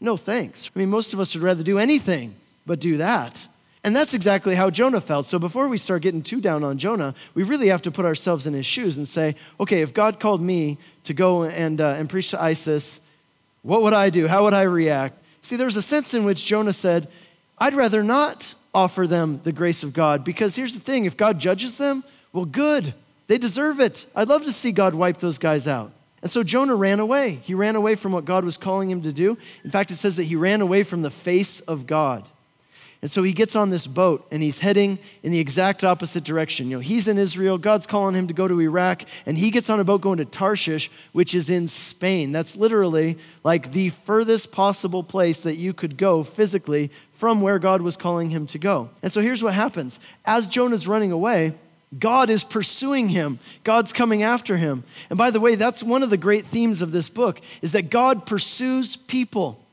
No 0.00 0.16
thanks. 0.16 0.70
I 0.74 0.78
mean, 0.78 0.90
most 0.90 1.12
of 1.12 1.20
us 1.20 1.34
would 1.34 1.42
rather 1.42 1.62
do 1.62 1.78
anything 1.78 2.34
but 2.66 2.80
do 2.80 2.98
that. 2.98 3.48
And 3.84 3.94
that's 3.94 4.12
exactly 4.12 4.54
how 4.54 4.70
Jonah 4.70 5.00
felt. 5.00 5.26
So 5.26 5.38
before 5.38 5.68
we 5.68 5.78
start 5.78 6.02
getting 6.02 6.22
too 6.22 6.40
down 6.40 6.64
on 6.64 6.78
Jonah, 6.78 7.14
we 7.34 7.42
really 7.42 7.68
have 7.68 7.82
to 7.82 7.90
put 7.90 8.04
ourselves 8.04 8.46
in 8.46 8.52
his 8.52 8.66
shoes 8.66 8.96
and 8.96 9.08
say, 9.08 9.36
okay, 9.58 9.82
if 9.82 9.94
God 9.94 10.20
called 10.20 10.42
me 10.42 10.78
to 11.04 11.14
go 11.14 11.44
and, 11.44 11.80
uh, 11.80 11.94
and 11.96 12.10
preach 12.10 12.30
to 12.30 12.42
ISIS, 12.42 13.00
what 13.62 13.82
would 13.82 13.94
I 13.94 14.10
do? 14.10 14.26
How 14.26 14.44
would 14.44 14.54
I 14.54 14.62
react? 14.62 15.22
See, 15.40 15.56
there's 15.56 15.76
a 15.76 15.82
sense 15.82 16.12
in 16.12 16.24
which 16.24 16.44
Jonah 16.44 16.72
said, 16.72 17.08
I'd 17.60 17.74
rather 17.74 18.02
not 18.02 18.54
offer 18.74 19.06
them 19.06 19.40
the 19.44 19.52
grace 19.52 19.82
of 19.82 19.92
God 19.92 20.24
because 20.24 20.54
here's 20.54 20.74
the 20.74 20.80
thing 20.80 21.04
if 21.04 21.16
God 21.16 21.38
judges 21.38 21.78
them, 21.78 22.04
well, 22.32 22.44
good. 22.44 22.94
They 23.26 23.38
deserve 23.38 23.80
it. 23.80 24.06
I'd 24.16 24.28
love 24.28 24.44
to 24.44 24.52
see 24.52 24.72
God 24.72 24.94
wipe 24.94 25.18
those 25.18 25.38
guys 25.38 25.68
out. 25.68 25.92
And 26.22 26.30
so 26.30 26.42
Jonah 26.42 26.74
ran 26.74 26.98
away. 26.98 27.40
He 27.42 27.54
ran 27.54 27.76
away 27.76 27.94
from 27.94 28.12
what 28.12 28.24
God 28.24 28.44
was 28.44 28.56
calling 28.56 28.90
him 28.90 29.02
to 29.02 29.12
do. 29.12 29.38
In 29.64 29.70
fact, 29.70 29.90
it 29.90 29.96
says 29.96 30.16
that 30.16 30.24
he 30.24 30.34
ran 30.34 30.60
away 30.60 30.82
from 30.82 31.02
the 31.02 31.10
face 31.10 31.60
of 31.60 31.86
God. 31.86 32.28
And 33.00 33.10
so 33.10 33.22
he 33.22 33.32
gets 33.32 33.54
on 33.54 33.70
this 33.70 33.86
boat 33.86 34.26
and 34.32 34.42
he's 34.42 34.58
heading 34.58 34.98
in 35.22 35.30
the 35.30 35.38
exact 35.38 35.84
opposite 35.84 36.24
direction. 36.24 36.68
You 36.68 36.76
know, 36.76 36.80
he's 36.80 37.06
in 37.06 37.16
Israel, 37.16 37.56
God's 37.56 37.86
calling 37.86 38.14
him 38.14 38.26
to 38.26 38.34
go 38.34 38.48
to 38.48 38.60
Iraq, 38.60 39.02
and 39.24 39.38
he 39.38 39.50
gets 39.50 39.70
on 39.70 39.78
a 39.78 39.84
boat 39.84 40.00
going 40.00 40.18
to 40.18 40.24
Tarshish, 40.24 40.90
which 41.12 41.32
is 41.32 41.48
in 41.48 41.68
Spain. 41.68 42.32
That's 42.32 42.56
literally 42.56 43.18
like 43.44 43.70
the 43.70 43.90
furthest 43.90 44.50
possible 44.50 45.04
place 45.04 45.40
that 45.40 45.54
you 45.56 45.72
could 45.72 45.96
go 45.96 46.24
physically 46.24 46.90
from 47.12 47.40
where 47.40 47.60
God 47.60 47.82
was 47.82 47.96
calling 47.96 48.30
him 48.30 48.46
to 48.48 48.58
go. 48.58 48.90
And 49.02 49.12
so 49.12 49.20
here's 49.20 49.42
what 49.44 49.54
happens. 49.54 50.00
As 50.24 50.48
Jonah's 50.48 50.88
running 50.88 51.12
away, 51.12 51.54
God 51.96 52.30
is 52.30 52.44
pursuing 52.44 53.08
him. 53.08 53.38
God's 53.64 53.92
coming 53.92 54.22
after 54.22 54.56
him. 54.56 54.82
And 55.08 55.16
by 55.16 55.30
the 55.30 55.40
way, 55.40 55.54
that's 55.54 55.82
one 55.82 56.02
of 56.02 56.10
the 56.10 56.16
great 56.16 56.46
themes 56.46 56.82
of 56.82 56.90
this 56.90 57.08
book 57.08 57.40
is 57.62 57.72
that 57.72 57.90
God 57.90 58.26
pursues 58.26 58.96
people. 58.96 59.64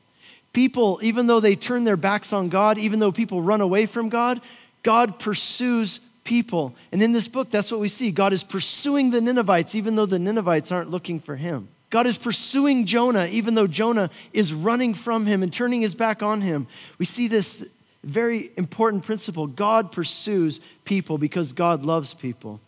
People, 0.56 0.98
even 1.02 1.26
though 1.26 1.38
they 1.38 1.54
turn 1.54 1.84
their 1.84 1.98
backs 1.98 2.32
on 2.32 2.48
God, 2.48 2.78
even 2.78 2.98
though 2.98 3.12
people 3.12 3.42
run 3.42 3.60
away 3.60 3.84
from 3.84 4.08
God, 4.08 4.40
God 4.82 5.18
pursues 5.18 6.00
people. 6.24 6.74
And 6.90 7.02
in 7.02 7.12
this 7.12 7.28
book, 7.28 7.50
that's 7.50 7.70
what 7.70 7.78
we 7.78 7.88
see. 7.88 8.10
God 8.10 8.32
is 8.32 8.42
pursuing 8.42 9.10
the 9.10 9.20
Ninevites, 9.20 9.74
even 9.74 9.96
though 9.96 10.06
the 10.06 10.18
Ninevites 10.18 10.72
aren't 10.72 10.90
looking 10.90 11.20
for 11.20 11.36
him. 11.36 11.68
God 11.90 12.06
is 12.06 12.16
pursuing 12.16 12.86
Jonah, 12.86 13.26
even 13.26 13.54
though 13.54 13.66
Jonah 13.66 14.08
is 14.32 14.54
running 14.54 14.94
from 14.94 15.26
him 15.26 15.42
and 15.42 15.52
turning 15.52 15.82
his 15.82 15.94
back 15.94 16.22
on 16.22 16.40
him. 16.40 16.68
We 16.96 17.04
see 17.04 17.28
this 17.28 17.68
very 18.02 18.50
important 18.56 19.04
principle 19.04 19.46
God 19.46 19.92
pursues 19.92 20.62
people 20.86 21.18
because 21.18 21.52
God 21.52 21.82
loves 21.82 22.14
people. 22.14 22.60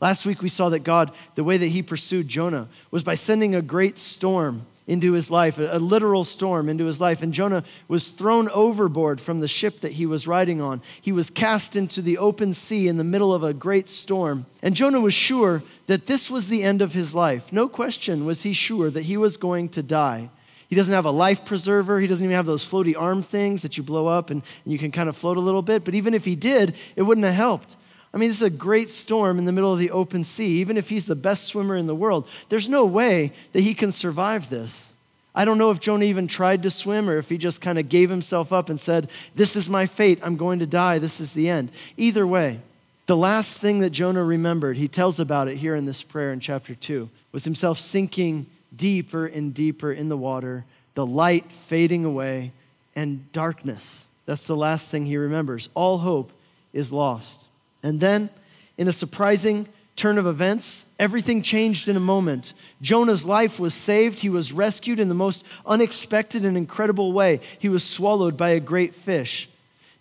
Last 0.00 0.26
week, 0.26 0.42
we 0.42 0.48
saw 0.48 0.68
that 0.68 0.84
God, 0.84 1.10
the 1.34 1.42
way 1.42 1.56
that 1.56 1.66
he 1.66 1.82
pursued 1.82 2.28
Jonah, 2.28 2.68
was 2.92 3.02
by 3.02 3.16
sending 3.16 3.56
a 3.56 3.62
great 3.62 3.98
storm 3.98 4.64
into 4.86 5.12
his 5.12 5.30
life, 5.30 5.58
a, 5.58 5.78
literal 5.78 6.24
storm 6.24 6.68
into 6.68 6.84
his 6.84 7.00
life. 7.00 7.22
And 7.22 7.32
Jonah 7.32 7.64
was 7.88 8.08
thrown 8.08 8.48
overboard 8.48 9.20
from 9.20 9.40
the 9.40 9.48
ship 9.48 9.80
that 9.80 9.92
he 9.92 10.06
was 10.06 10.26
riding 10.26 10.60
on. 10.60 10.82
He 11.00 11.12
was 11.12 11.30
cast 11.30 11.76
into 11.76 12.02
the 12.02 12.18
open 12.18 12.52
sea 12.52 12.88
in 12.88 12.96
the 12.96 13.04
middle 13.04 13.32
of 13.32 13.44
a 13.44 13.54
great 13.54 13.88
storm. 13.88 14.46
And 14.62 14.74
Jonah 14.74 15.00
was 15.00 15.14
sure 15.14 15.62
that 15.86 16.06
this 16.06 16.30
was 16.30 16.48
the 16.48 16.62
end 16.62 16.82
of 16.82 16.92
his 16.92 17.14
life. 17.14 17.52
No 17.52 17.68
question 17.68 18.24
was 18.24 18.42
he 18.42 18.52
sure 18.52 18.90
that 18.90 19.04
he 19.04 19.16
was 19.16 19.36
going 19.36 19.68
to 19.70 19.82
die. 19.82 20.30
He 20.68 20.76
doesn't 20.76 20.94
have 20.94 21.04
a 21.04 21.10
life 21.10 21.44
preserver. 21.44 22.00
He 22.00 22.06
doesn't 22.06 22.24
even 22.24 22.34
have 22.34 22.46
those 22.46 22.66
floaty 22.66 22.94
arm 22.98 23.22
things 23.22 23.62
that 23.62 23.76
you 23.76 23.82
blow 23.82 24.06
up 24.06 24.30
and, 24.30 24.42
and 24.64 24.72
you 24.72 24.78
can 24.78 24.90
kind 24.90 25.08
of 25.08 25.16
float 25.16 25.36
a 25.36 25.40
little 25.40 25.60
bit. 25.60 25.84
But 25.84 25.94
even 25.94 26.14
if 26.14 26.24
he 26.24 26.34
did, 26.34 26.74
it 26.96 27.02
wouldn't 27.02 27.26
have 27.26 27.34
helped. 27.34 27.76
I 28.14 28.18
mean, 28.18 28.28
this 28.28 28.38
is 28.38 28.42
a 28.42 28.50
great 28.50 28.90
storm 28.90 29.38
in 29.38 29.46
the 29.46 29.52
middle 29.52 29.72
of 29.72 29.78
the 29.78 29.90
open 29.90 30.22
sea. 30.24 30.60
Even 30.60 30.76
if 30.76 30.88
he's 30.88 31.06
the 31.06 31.14
best 31.14 31.44
swimmer 31.44 31.76
in 31.76 31.86
the 31.86 31.94
world, 31.94 32.28
there's 32.50 32.68
no 32.68 32.84
way 32.84 33.32
that 33.52 33.62
he 33.62 33.74
can 33.74 33.90
survive 33.90 34.50
this. 34.50 34.92
I 35.34 35.46
don't 35.46 35.56
know 35.56 35.70
if 35.70 35.80
Jonah 35.80 36.04
even 36.04 36.26
tried 36.26 36.62
to 36.64 36.70
swim 36.70 37.08
or 37.08 37.16
if 37.16 37.30
he 37.30 37.38
just 37.38 37.62
kind 37.62 37.78
of 37.78 37.88
gave 37.88 38.10
himself 38.10 38.52
up 38.52 38.68
and 38.68 38.78
said, 38.78 39.08
This 39.34 39.56
is 39.56 39.68
my 39.68 39.86
fate. 39.86 40.20
I'm 40.22 40.36
going 40.36 40.58
to 40.58 40.66
die. 40.66 40.98
This 40.98 41.20
is 41.20 41.32
the 41.32 41.48
end. 41.48 41.70
Either 41.96 42.26
way, 42.26 42.60
the 43.06 43.16
last 43.16 43.58
thing 43.58 43.80
that 43.80 43.90
Jonah 43.90 44.22
remembered, 44.22 44.76
he 44.76 44.88
tells 44.88 45.18
about 45.18 45.48
it 45.48 45.56
here 45.56 45.74
in 45.74 45.86
this 45.86 46.02
prayer 46.02 46.32
in 46.32 46.40
chapter 46.40 46.74
2, 46.74 47.08
was 47.32 47.44
himself 47.44 47.78
sinking 47.78 48.46
deeper 48.74 49.26
and 49.26 49.54
deeper 49.54 49.90
in 49.90 50.08
the 50.08 50.16
water, 50.16 50.64
the 50.94 51.06
light 51.06 51.50
fading 51.50 52.04
away, 52.04 52.52
and 52.94 53.32
darkness. 53.32 54.08
That's 54.26 54.46
the 54.46 54.56
last 54.56 54.90
thing 54.90 55.06
he 55.06 55.16
remembers. 55.16 55.70
All 55.74 55.98
hope 55.98 56.30
is 56.74 56.92
lost. 56.92 57.48
And 57.82 58.00
then, 58.00 58.30
in 58.78 58.88
a 58.88 58.92
surprising 58.92 59.68
turn 59.96 60.18
of 60.18 60.26
events, 60.26 60.86
everything 60.98 61.42
changed 61.42 61.88
in 61.88 61.96
a 61.96 62.00
moment. 62.00 62.54
Jonah's 62.80 63.26
life 63.26 63.60
was 63.60 63.74
saved. 63.74 64.20
He 64.20 64.28
was 64.28 64.52
rescued 64.52 65.00
in 65.00 65.08
the 65.08 65.14
most 65.14 65.44
unexpected 65.66 66.44
and 66.44 66.56
incredible 66.56 67.12
way. 67.12 67.40
He 67.58 67.68
was 67.68 67.84
swallowed 67.84 68.36
by 68.36 68.50
a 68.50 68.60
great 68.60 68.94
fish. 68.94 69.48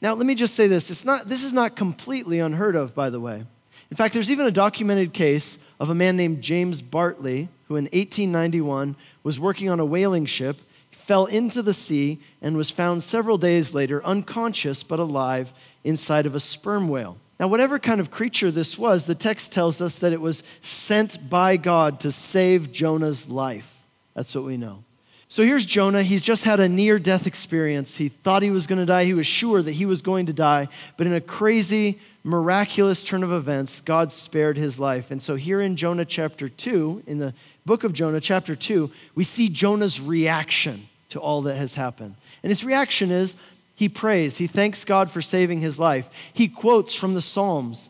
Now, 0.01 0.13
let 0.15 0.25
me 0.25 0.35
just 0.35 0.55
say 0.55 0.67
this. 0.67 0.89
It's 0.89 1.05
not, 1.05 1.27
this 1.27 1.43
is 1.43 1.53
not 1.53 1.75
completely 1.75 2.39
unheard 2.39 2.75
of, 2.75 2.95
by 2.95 3.09
the 3.09 3.19
way. 3.19 3.45
In 3.91 3.97
fact, 3.97 4.13
there's 4.13 4.31
even 4.31 4.47
a 4.47 4.51
documented 4.51 5.13
case 5.13 5.59
of 5.79 5.89
a 5.89 5.95
man 5.95 6.15
named 6.15 6.41
James 6.41 6.81
Bartley, 6.81 7.49
who 7.67 7.75
in 7.75 7.85
1891 7.85 8.95
was 9.23 9.39
working 9.39 9.69
on 9.69 9.79
a 9.79 9.85
whaling 9.85 10.25
ship, 10.25 10.57
fell 10.91 11.25
into 11.25 11.61
the 11.61 11.73
sea, 11.73 12.19
and 12.41 12.55
was 12.55 12.71
found 12.71 13.03
several 13.03 13.37
days 13.37 13.73
later 13.73 14.03
unconscious 14.05 14.81
but 14.81 14.99
alive 14.99 15.51
inside 15.83 16.25
of 16.25 16.35
a 16.35 16.39
sperm 16.39 16.87
whale. 16.87 17.17
Now, 17.41 17.47
whatever 17.47 17.79
kind 17.79 17.99
of 17.99 18.11
creature 18.11 18.51
this 18.51 18.77
was, 18.77 19.07
the 19.07 19.15
text 19.15 19.51
tells 19.51 19.81
us 19.81 19.97
that 19.97 20.13
it 20.13 20.21
was 20.21 20.43
sent 20.61 21.27
by 21.27 21.57
God 21.57 21.99
to 22.01 22.11
save 22.11 22.71
Jonah's 22.71 23.29
life. 23.29 23.81
That's 24.13 24.35
what 24.35 24.43
we 24.43 24.57
know. 24.57 24.83
So 25.27 25.43
here's 25.43 25.65
Jonah. 25.65 26.03
He's 26.03 26.21
just 26.21 26.43
had 26.43 26.59
a 26.59 26.69
near 26.69 26.99
death 26.99 27.25
experience. 27.25 27.97
He 27.97 28.09
thought 28.09 28.43
he 28.43 28.51
was 28.51 28.67
going 28.67 28.77
to 28.77 28.85
die. 28.85 29.05
He 29.05 29.15
was 29.15 29.25
sure 29.25 29.63
that 29.63 29.71
he 29.71 29.87
was 29.87 30.03
going 30.03 30.27
to 30.27 30.33
die. 30.33 30.67
But 30.97 31.07
in 31.07 31.13
a 31.13 31.21
crazy, 31.21 31.99
miraculous 32.23 33.03
turn 33.03 33.23
of 33.23 33.31
events, 33.31 33.81
God 33.81 34.11
spared 34.11 34.57
his 34.57 34.77
life. 34.77 35.09
And 35.09 35.19
so 35.19 35.33
here 35.33 35.61
in 35.61 35.77
Jonah 35.77 36.05
chapter 36.05 36.47
2, 36.47 37.05
in 37.07 37.17
the 37.17 37.33
book 37.65 37.83
of 37.83 37.93
Jonah, 37.93 38.19
chapter 38.21 38.55
2, 38.55 38.91
we 39.15 39.23
see 39.23 39.49
Jonah's 39.49 39.99
reaction 39.99 40.87
to 41.09 41.19
all 41.19 41.41
that 41.43 41.55
has 41.55 41.73
happened. 41.73 42.13
And 42.43 42.51
his 42.51 42.63
reaction 42.63 43.09
is 43.09 43.35
he 43.81 43.89
prays, 43.89 44.37
he 44.37 44.45
thanks 44.45 44.85
God 44.85 45.09
for 45.09 45.23
saving 45.23 45.59
his 45.59 45.79
life. 45.79 46.07
He 46.33 46.47
quotes 46.47 46.93
from 46.93 47.15
the 47.15 47.21
Psalms. 47.21 47.89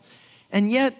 And 0.50 0.70
yet, 0.70 0.94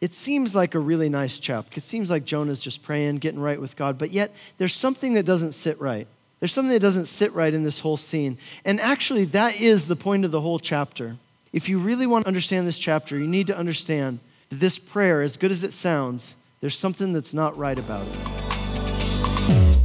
it 0.00 0.12
seems 0.12 0.52
like 0.52 0.74
a 0.74 0.80
really 0.80 1.08
nice 1.08 1.38
chapter. 1.38 1.78
It 1.78 1.84
seems 1.84 2.10
like 2.10 2.24
Jonah's 2.24 2.60
just 2.60 2.82
praying, 2.82 3.18
getting 3.18 3.38
right 3.38 3.60
with 3.60 3.76
God, 3.76 3.98
but 3.98 4.10
yet 4.10 4.32
there's 4.58 4.74
something 4.74 5.12
that 5.12 5.26
doesn't 5.26 5.52
sit 5.52 5.80
right. 5.80 6.08
There's 6.40 6.52
something 6.52 6.72
that 6.72 6.82
doesn't 6.82 7.06
sit 7.06 7.32
right 7.34 7.54
in 7.54 7.62
this 7.62 7.78
whole 7.78 7.96
scene. 7.96 8.36
And 8.64 8.80
actually, 8.80 9.26
that 9.26 9.60
is 9.60 9.86
the 9.86 9.94
point 9.94 10.24
of 10.24 10.32
the 10.32 10.40
whole 10.40 10.58
chapter. 10.58 11.18
If 11.52 11.68
you 11.68 11.78
really 11.78 12.08
want 12.08 12.24
to 12.24 12.28
understand 12.28 12.66
this 12.66 12.80
chapter, 12.80 13.16
you 13.16 13.28
need 13.28 13.46
to 13.46 13.56
understand 13.56 14.18
that 14.48 14.58
this 14.58 14.76
prayer, 14.76 15.22
as 15.22 15.36
good 15.36 15.52
as 15.52 15.62
it 15.62 15.72
sounds, 15.72 16.34
there's 16.60 16.76
something 16.76 17.12
that's 17.12 17.32
not 17.32 17.56
right 17.56 17.78
about 17.78 18.04
it. 18.08 19.81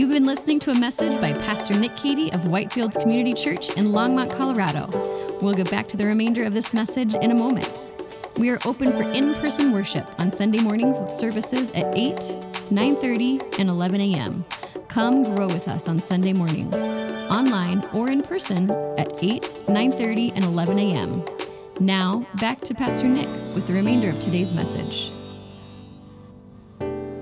You've 0.00 0.08
been 0.08 0.24
listening 0.24 0.60
to 0.60 0.70
a 0.70 0.74
message 0.74 1.20
by 1.20 1.34
Pastor 1.34 1.78
Nick 1.78 1.94
Cady 1.94 2.32
of 2.32 2.40
Whitefields 2.44 2.98
Community 2.98 3.34
Church 3.34 3.68
in 3.76 3.88
Longmont, 3.88 4.34
Colorado. 4.34 4.88
We'll 5.42 5.52
get 5.52 5.70
back 5.70 5.88
to 5.88 5.98
the 5.98 6.06
remainder 6.06 6.42
of 6.42 6.54
this 6.54 6.72
message 6.72 7.14
in 7.16 7.30
a 7.30 7.34
moment. 7.34 7.84
We 8.38 8.48
are 8.48 8.58
open 8.64 8.92
for 8.92 9.02
in-person 9.02 9.72
worship 9.72 10.06
on 10.18 10.32
Sunday 10.32 10.62
mornings 10.62 10.98
with 10.98 11.10
services 11.10 11.70
at 11.72 11.94
8, 11.94 12.16
9:30, 12.70 13.58
and 13.58 13.68
11 13.68 14.00
a.m. 14.00 14.42
Come 14.88 15.22
grow 15.34 15.48
with 15.48 15.68
us 15.68 15.86
on 15.86 16.00
Sunday 16.00 16.32
mornings, 16.32 16.76
online 17.30 17.84
or 17.92 18.10
in 18.10 18.22
person 18.22 18.70
at 18.96 19.22
8, 19.22 19.42
9:30, 19.68 20.32
and 20.34 20.44
11 20.44 20.78
a.m. 20.78 21.22
Now, 21.78 22.26
back 22.40 22.62
to 22.62 22.74
Pastor 22.74 23.06
Nick 23.06 23.28
with 23.54 23.66
the 23.66 23.74
remainder 23.74 24.08
of 24.08 24.18
today's 24.18 24.56
message. 24.56 25.19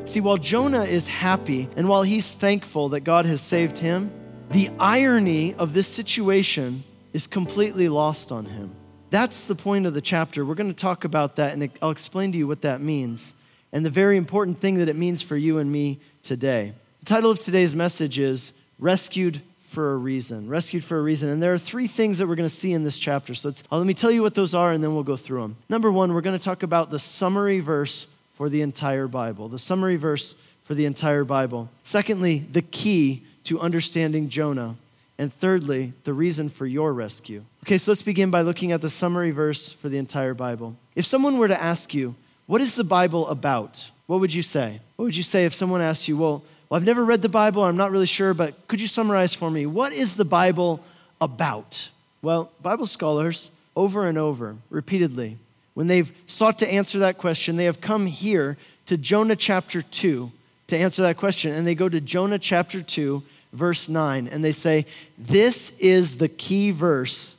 See, 0.08 0.20
while 0.20 0.38
Jonah 0.38 0.84
is 0.84 1.06
happy 1.06 1.68
and 1.76 1.86
while 1.86 2.00
he's 2.02 2.32
thankful 2.32 2.88
that 2.88 3.00
God 3.00 3.26
has 3.26 3.42
saved 3.42 3.76
him, 3.76 4.10
the 4.50 4.70
irony 4.80 5.52
of 5.52 5.74
this 5.74 5.86
situation 5.86 6.82
is 7.12 7.26
completely 7.26 7.90
lost 7.90 8.32
on 8.32 8.46
him. 8.46 8.74
That's 9.10 9.44
the 9.44 9.54
point 9.54 9.84
of 9.84 9.92
the 9.92 10.00
chapter. 10.00 10.46
We're 10.46 10.54
going 10.54 10.72
to 10.72 10.74
talk 10.74 11.04
about 11.04 11.36
that 11.36 11.52
and 11.52 11.70
I'll 11.82 11.90
explain 11.90 12.32
to 12.32 12.38
you 12.38 12.46
what 12.46 12.62
that 12.62 12.80
means 12.80 13.34
and 13.70 13.84
the 13.84 13.90
very 13.90 14.16
important 14.16 14.60
thing 14.60 14.76
that 14.78 14.88
it 14.88 14.96
means 14.96 15.20
for 15.20 15.36
you 15.36 15.58
and 15.58 15.70
me 15.70 16.00
today. 16.22 16.72
The 17.00 17.06
title 17.06 17.30
of 17.30 17.38
today's 17.38 17.74
message 17.74 18.18
is 18.18 18.54
Rescued 18.78 19.42
for 19.60 19.92
a 19.92 19.96
Reason. 19.98 20.48
Rescued 20.48 20.84
for 20.84 20.98
a 20.98 21.02
Reason. 21.02 21.28
And 21.28 21.42
there 21.42 21.52
are 21.52 21.58
three 21.58 21.86
things 21.86 22.16
that 22.16 22.26
we're 22.26 22.34
going 22.34 22.48
to 22.48 22.54
see 22.54 22.72
in 22.72 22.82
this 22.82 22.98
chapter. 22.98 23.34
So 23.34 23.50
uh, 23.50 23.76
let 23.76 23.86
me 23.86 23.92
tell 23.92 24.10
you 24.10 24.22
what 24.22 24.34
those 24.34 24.54
are 24.54 24.72
and 24.72 24.82
then 24.82 24.94
we'll 24.94 25.02
go 25.02 25.16
through 25.16 25.42
them. 25.42 25.56
Number 25.68 25.92
one, 25.92 26.14
we're 26.14 26.22
going 26.22 26.38
to 26.38 26.42
talk 26.42 26.62
about 26.62 26.90
the 26.90 26.98
summary 26.98 27.60
verse 27.60 28.06
for 28.38 28.48
the 28.48 28.62
entire 28.62 29.08
Bible, 29.08 29.48
the 29.48 29.58
summary 29.58 29.96
verse 29.96 30.36
for 30.62 30.74
the 30.74 30.84
entire 30.84 31.24
Bible. 31.24 31.68
Secondly, 31.82 32.46
the 32.52 32.62
key 32.62 33.24
to 33.42 33.58
understanding 33.58 34.28
Jonah. 34.28 34.76
And 35.18 35.34
thirdly, 35.34 35.92
the 36.04 36.12
reason 36.12 36.48
for 36.48 36.64
your 36.64 36.94
rescue. 36.94 37.42
Okay, 37.64 37.78
so 37.78 37.90
let's 37.90 38.02
begin 38.02 38.30
by 38.30 38.42
looking 38.42 38.70
at 38.70 38.80
the 38.80 38.88
summary 38.88 39.32
verse 39.32 39.72
for 39.72 39.88
the 39.88 39.98
entire 39.98 40.34
Bible. 40.34 40.76
If 40.94 41.04
someone 41.04 41.38
were 41.38 41.48
to 41.48 41.60
ask 41.60 41.92
you, 41.92 42.14
what 42.46 42.60
is 42.60 42.76
the 42.76 42.84
Bible 42.84 43.26
about? 43.26 43.90
What 44.06 44.20
would 44.20 44.32
you 44.32 44.42
say? 44.42 44.78
What 44.94 45.06
would 45.06 45.16
you 45.16 45.24
say 45.24 45.44
if 45.44 45.52
someone 45.52 45.80
asked 45.80 46.06
you, 46.06 46.16
well, 46.16 46.44
well 46.70 46.78
I've 46.78 46.86
never 46.86 47.04
read 47.04 47.22
the 47.22 47.28
Bible, 47.28 47.64
I'm 47.64 47.76
not 47.76 47.90
really 47.90 48.06
sure, 48.06 48.34
but 48.34 48.68
could 48.68 48.80
you 48.80 48.86
summarize 48.86 49.34
for 49.34 49.50
me? 49.50 49.66
What 49.66 49.92
is 49.92 50.14
the 50.14 50.24
Bible 50.24 50.80
about? 51.20 51.88
Well, 52.22 52.52
Bible 52.62 52.86
scholars, 52.86 53.50
over 53.74 54.06
and 54.06 54.16
over, 54.16 54.54
repeatedly, 54.70 55.38
when 55.78 55.86
they've 55.86 56.10
sought 56.26 56.58
to 56.58 56.66
answer 56.66 56.98
that 56.98 57.18
question, 57.18 57.54
they 57.54 57.66
have 57.66 57.80
come 57.80 58.06
here 58.06 58.56
to 58.86 58.96
Jonah 58.96 59.36
chapter 59.36 59.80
2 59.80 60.32
to 60.66 60.76
answer 60.76 61.02
that 61.02 61.16
question. 61.16 61.54
And 61.54 61.64
they 61.64 61.76
go 61.76 61.88
to 61.88 62.00
Jonah 62.00 62.40
chapter 62.40 62.82
2, 62.82 63.22
verse 63.52 63.88
9, 63.88 64.26
and 64.26 64.44
they 64.44 64.50
say, 64.50 64.86
This 65.16 65.70
is 65.78 66.16
the 66.16 66.26
key 66.26 66.72
verse 66.72 67.36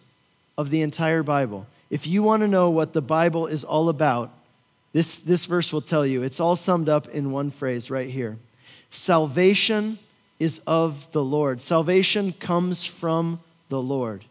of 0.58 0.70
the 0.70 0.84
entire 0.84 1.22
Bible. 1.22 1.68
If 1.90 2.08
you 2.08 2.24
want 2.24 2.42
to 2.44 2.48
know 2.48 2.70
what 2.70 2.94
the 2.94 3.02
Bible 3.02 3.46
is 3.46 3.66
all 3.66 3.90
about, 3.90 4.32
this, 4.94 5.20
this 5.20 5.46
verse 5.46 5.74
will 5.74 5.82
tell 5.82 6.06
you. 6.06 6.24
It's 6.24 6.40
all 6.40 6.56
summed 6.56 6.88
up 6.88 7.10
in 7.10 7.34
one 7.34 7.52
phrase 7.52 7.92
right 7.92 8.10
here 8.10 8.38
Salvation 8.90 10.00
is 10.40 10.62
of 10.66 11.12
the 11.12 11.26
Lord. 11.26 11.60
Salvation 11.60 12.32
comes 12.32 12.86
from 12.86 13.42
the 13.68 13.82
Lord. 13.82 14.24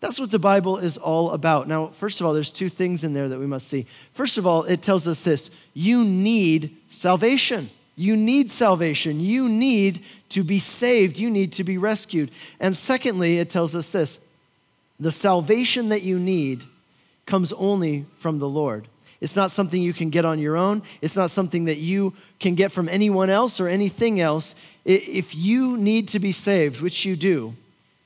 That's 0.00 0.20
what 0.20 0.30
the 0.30 0.38
Bible 0.38 0.78
is 0.78 0.96
all 0.96 1.32
about. 1.32 1.66
Now, 1.66 1.88
first 1.88 2.20
of 2.20 2.26
all, 2.26 2.32
there's 2.32 2.50
two 2.50 2.68
things 2.68 3.02
in 3.02 3.14
there 3.14 3.28
that 3.28 3.40
we 3.40 3.46
must 3.46 3.66
see. 3.66 3.86
First 4.12 4.38
of 4.38 4.46
all, 4.46 4.62
it 4.64 4.80
tells 4.80 5.08
us 5.08 5.22
this 5.22 5.50
you 5.74 6.04
need 6.04 6.76
salvation. 6.88 7.68
You 7.96 8.16
need 8.16 8.52
salvation. 8.52 9.18
You 9.18 9.48
need 9.48 10.04
to 10.28 10.44
be 10.44 10.60
saved. 10.60 11.18
You 11.18 11.30
need 11.30 11.52
to 11.54 11.64
be 11.64 11.78
rescued. 11.78 12.30
And 12.60 12.76
secondly, 12.76 13.38
it 13.38 13.50
tells 13.50 13.74
us 13.74 13.90
this 13.90 14.20
the 15.00 15.10
salvation 15.10 15.88
that 15.88 16.02
you 16.02 16.18
need 16.18 16.64
comes 17.26 17.52
only 17.52 18.06
from 18.16 18.38
the 18.38 18.48
Lord. 18.48 18.86
It's 19.20 19.34
not 19.34 19.50
something 19.50 19.82
you 19.82 19.92
can 19.92 20.10
get 20.10 20.24
on 20.24 20.38
your 20.38 20.56
own. 20.56 20.82
It's 21.02 21.16
not 21.16 21.30
something 21.30 21.64
that 21.64 21.78
you 21.78 22.14
can 22.38 22.54
get 22.54 22.70
from 22.70 22.88
anyone 22.88 23.30
else 23.30 23.60
or 23.60 23.66
anything 23.66 24.20
else. 24.20 24.54
If 24.84 25.34
you 25.34 25.76
need 25.76 26.08
to 26.08 26.20
be 26.20 26.30
saved, 26.30 26.80
which 26.80 27.04
you 27.04 27.16
do, 27.16 27.54